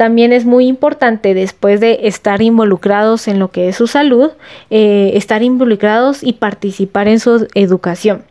[0.00, 4.30] También es muy importante después de estar involucrados en lo que es su salud,
[4.70, 8.24] eh, estar involucrados y participar en su educación.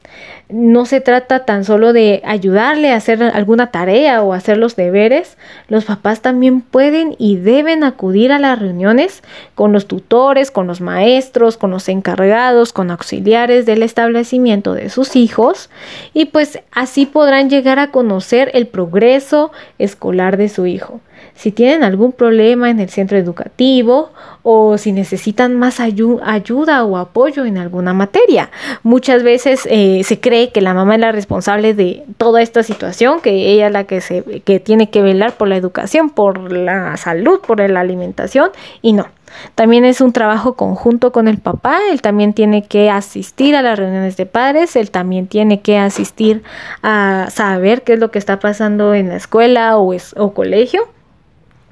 [0.49, 5.37] No se trata tan solo de ayudarle a hacer alguna tarea o hacer los deberes.
[5.67, 9.21] Los papás también pueden y deben acudir a las reuniones
[9.53, 15.15] con los tutores, con los maestros, con los encargados, con auxiliares del establecimiento de sus
[15.15, 15.69] hijos
[16.15, 20.99] y pues así podrán llegar a conocer el progreso escolar de su hijo
[21.39, 24.11] si tienen algún problema en el centro educativo
[24.43, 28.49] o si necesitan más ayuda o apoyo en alguna materia.
[28.83, 33.21] Muchas veces eh, se cree que la mamá es la responsable de toda esta situación,
[33.21, 34.21] que ella es la que, se,
[34.59, 38.49] tiene que velar por la educación, por la salud, por la alimentación
[38.81, 39.07] y no.
[39.55, 43.79] También es un trabajo conjunto con el papá, él también tiene que asistir a las
[43.79, 46.43] reuniones de padres, él también tiene que asistir
[46.83, 50.89] a saber qué es lo que está pasando en la escuela o, o colegio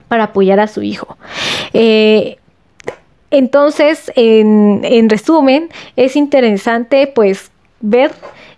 [0.08, 1.18] para apoyar a su hijo.
[1.74, 2.38] Eh,
[3.30, 7.52] entonces, en, resumen, es interesante pues
[7.82, 8.12] ver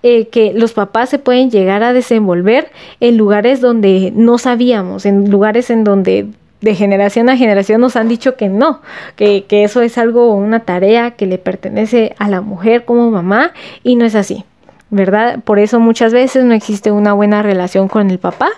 [0.04, 5.30] eh, que los papás se pueden llegar a desenvolver en lugares donde no sabíamos, en
[5.30, 6.28] lugares en donde
[6.62, 8.82] de generación a generación nos han dicho que no,
[9.16, 13.54] que, que eso es algo, una tarea que le pertenece a la mujer como mamá
[13.82, 14.44] y no es así.
[14.92, 15.40] ¿Verdad?
[15.44, 18.50] Por eso muchas veces no existe una buena relación con el papá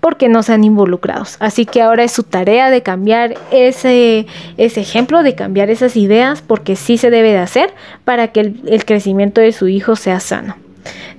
[0.00, 1.36] porque no se han involucrados.
[1.40, 4.26] Así que ahora es su tarea de cambiar ese,
[4.56, 7.72] ejemplo, de cambiar esas ideas porque sí se debe de hacer
[8.04, 10.56] para que el crecimiento de su hijo sea sano.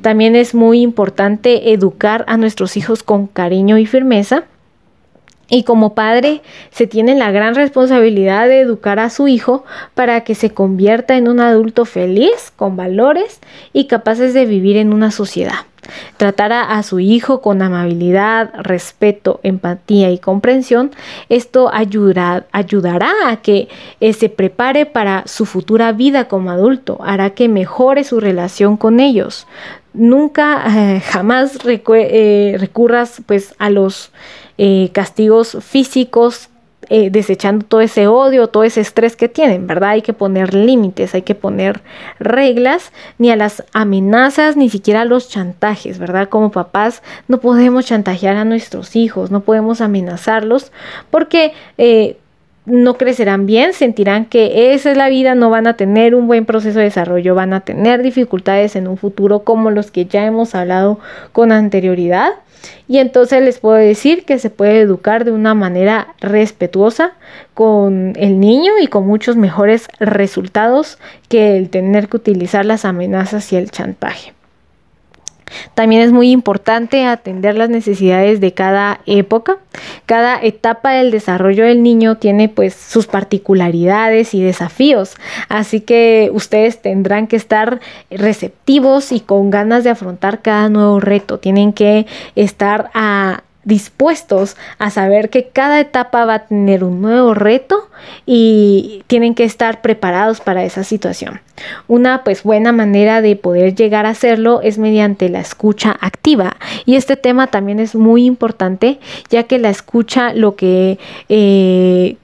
[0.02, 4.44] También es muy importante educar a nuestros hijos con cariño y firmeza
[5.50, 6.42] y como padre
[6.72, 11.28] se tiene la gran responsabilidad de educar a su hijo para que se convierta en
[11.28, 13.40] un adulto feliz, con valores
[13.74, 15.66] y capaces de vivir en una sociedad.
[16.18, 20.92] Tratar a, su hijo con amabilidad, respeto, empatía y comprensión,
[21.30, 22.46] esto ayudará,
[23.26, 23.70] a que
[24.00, 29.00] eh, se prepare para su futura vida como adulto, hará que mejore su relación con
[29.00, 29.48] ellos.
[29.94, 34.12] Nunca, eh, jamás eh, recurras pues a los
[34.58, 36.50] eh, castigos físicos,
[36.90, 39.92] desechando todo ese odio, todo ese estrés que tienen, ¿verdad?
[39.92, 41.82] Hay que poner límites, hay que poner
[42.18, 46.30] reglas, ni a las amenazas, ni siquiera a los chantajes, ¿verdad?
[46.30, 50.72] Como papás no podemos chantajear a nuestros hijos, no podemos amenazarlos,
[51.12, 51.54] porque...
[52.70, 56.46] No crecerán bien, sentirán que esa es la vida, no van a tener un buen
[56.46, 60.54] proceso de desarrollo, van a tener dificultades en un futuro como los que ya hemos
[60.54, 61.00] hablado
[61.32, 62.34] con anterioridad.
[62.88, 67.14] Y entonces les puedo decir que se puede educar de una manera respetuosa
[67.56, 73.52] con el niño y con muchos mejores resultados que el tener que utilizar las amenazas
[73.52, 74.34] y el chantaje.
[75.74, 79.58] También es muy importante atender las necesidades de cada época.
[80.06, 85.16] Cada etapa del desarrollo del niño tiene pues sus particularidades y desafíos.
[85.48, 87.80] Así que ustedes tendrán que estar
[88.10, 91.40] receptivos y con ganas de afrontar cada nuevo reto.
[91.40, 97.34] Tienen que estar a, dispuestos a saber que cada etapa va a tener un nuevo
[97.34, 97.90] reto
[98.26, 101.42] y tienen que estar preparados para esa situación.
[101.88, 106.56] Una pues buena manera de poder llegar a hacerlo es mediante la escucha activa
[106.86, 109.00] y este tema también es muy importante
[109.30, 110.98] ya que la escucha lo que
[111.28, 112.16] eh,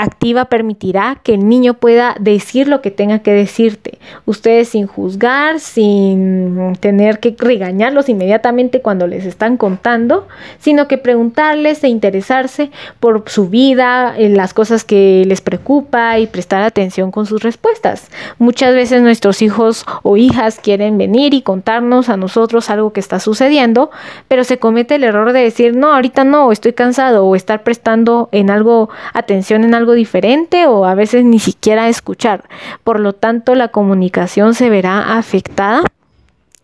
[0.00, 3.98] activa permitirá que el niño pueda decir lo que tenga que decirte.
[4.24, 10.26] Ustedes sin juzgar, sin tener que regañarlos inmediatamente cuando les están contando,
[10.58, 16.26] sino que preguntarles e interesarse por su vida, en las cosas que les preocupa y
[16.26, 18.08] prestar atención con sus respuestas.
[18.38, 23.20] Muchas veces nuestros hijos o hijas quieren venir y contarnos a nosotros algo que está
[23.20, 23.90] sucediendo,
[24.28, 28.28] pero se comete el error de decir, no, ahorita no, estoy cansado o estar prestando
[28.32, 32.44] en algo atención en algo diferente o a veces ni siquiera escuchar.
[32.84, 35.82] Por lo tanto, la comunicación se verá afectada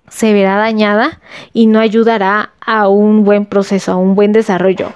[0.08, 1.20] se verá dañada
[1.52, 4.92] y no ayudará a un buen proceso, a un buen desarrollo.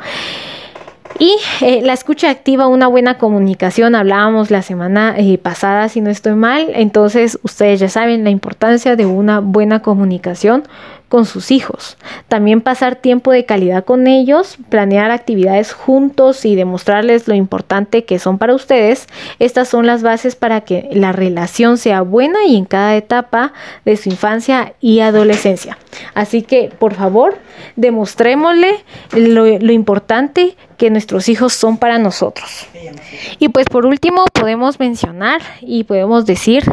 [1.18, 6.08] Y eh, la escucha activa, una buena comunicación, hablábamos la semana eh, pasada, si no
[6.08, 10.62] estoy mal, entonces ustedes ya saben la importancia de una buena comunicación
[11.10, 11.98] con sus hijos.
[12.28, 18.20] También pasar tiempo de calidad con ellos, planear actividades juntos y demostrarles lo importante que
[18.20, 19.08] son para ustedes.
[19.40, 23.52] Estas son las bases para que la relación sea buena y en cada etapa
[23.84, 25.76] de su infancia y adolescencia.
[26.14, 27.36] Así que, por favor,
[27.74, 28.76] demostrémosle
[29.12, 32.66] lo, lo importante que nuestros hijos son para nosotros.
[33.38, 36.64] Y pues por último podemos mencionar y podemos decir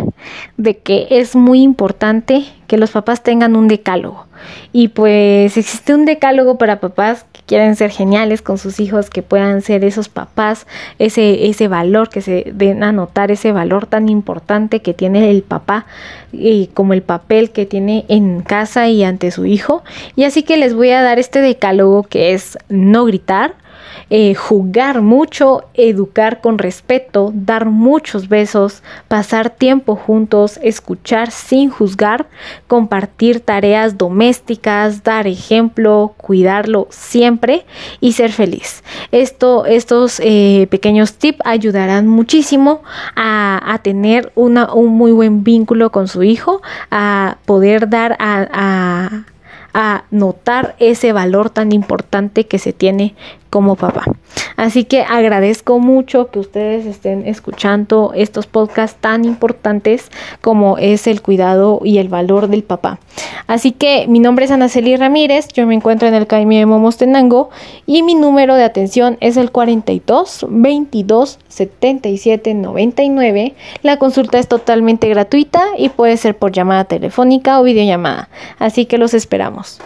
[0.55, 4.25] de que es muy importante que los papás tengan un decálogo.
[4.71, 9.23] Y pues existe un decálogo para papás que quieren ser geniales con sus hijos, que
[9.23, 10.67] puedan ser esos papás,
[10.99, 15.43] ese, ese valor, que se den a notar ese valor tan importante que tiene el
[15.43, 15.85] papá
[16.31, 19.83] y como el papel que tiene en casa y ante su hijo.
[20.15, 23.55] Y así que les voy a dar este decálogo que es no gritar,
[24.09, 32.27] eh, jugar mucho, educar con respeto, dar muchos besos, pasar tiempo juntos, escuchar sin juzgar,
[32.67, 37.65] compartir tareas domésticas, dar ejemplo, cuidarlo siempre
[37.99, 38.83] y ser feliz.
[39.11, 42.81] Esto, estos eh, pequeños tips ayudarán muchísimo
[43.15, 44.55] a, tener un
[44.97, 49.23] muy buen vínculo con su hijo, a poder dar a
[49.77, 53.13] a notar ese valor tan importante que se tiene
[53.49, 54.03] como papá.
[54.55, 60.09] Así que agradezco mucho que ustedes estén escuchando estos podcasts tan importantes
[60.41, 62.99] como es el cuidado y el valor del papá.
[63.45, 67.49] Así que mi nombre es Anaceli Ramírez, yo me encuentro en el CAIMI de Momostenango
[67.85, 73.53] y mi número de atención es el 42 22 77 99.
[73.83, 78.29] La consulta es totalmente gratuita y puede ser por llamada telefónica o videollamada.
[78.59, 79.79] Así que los esperamos.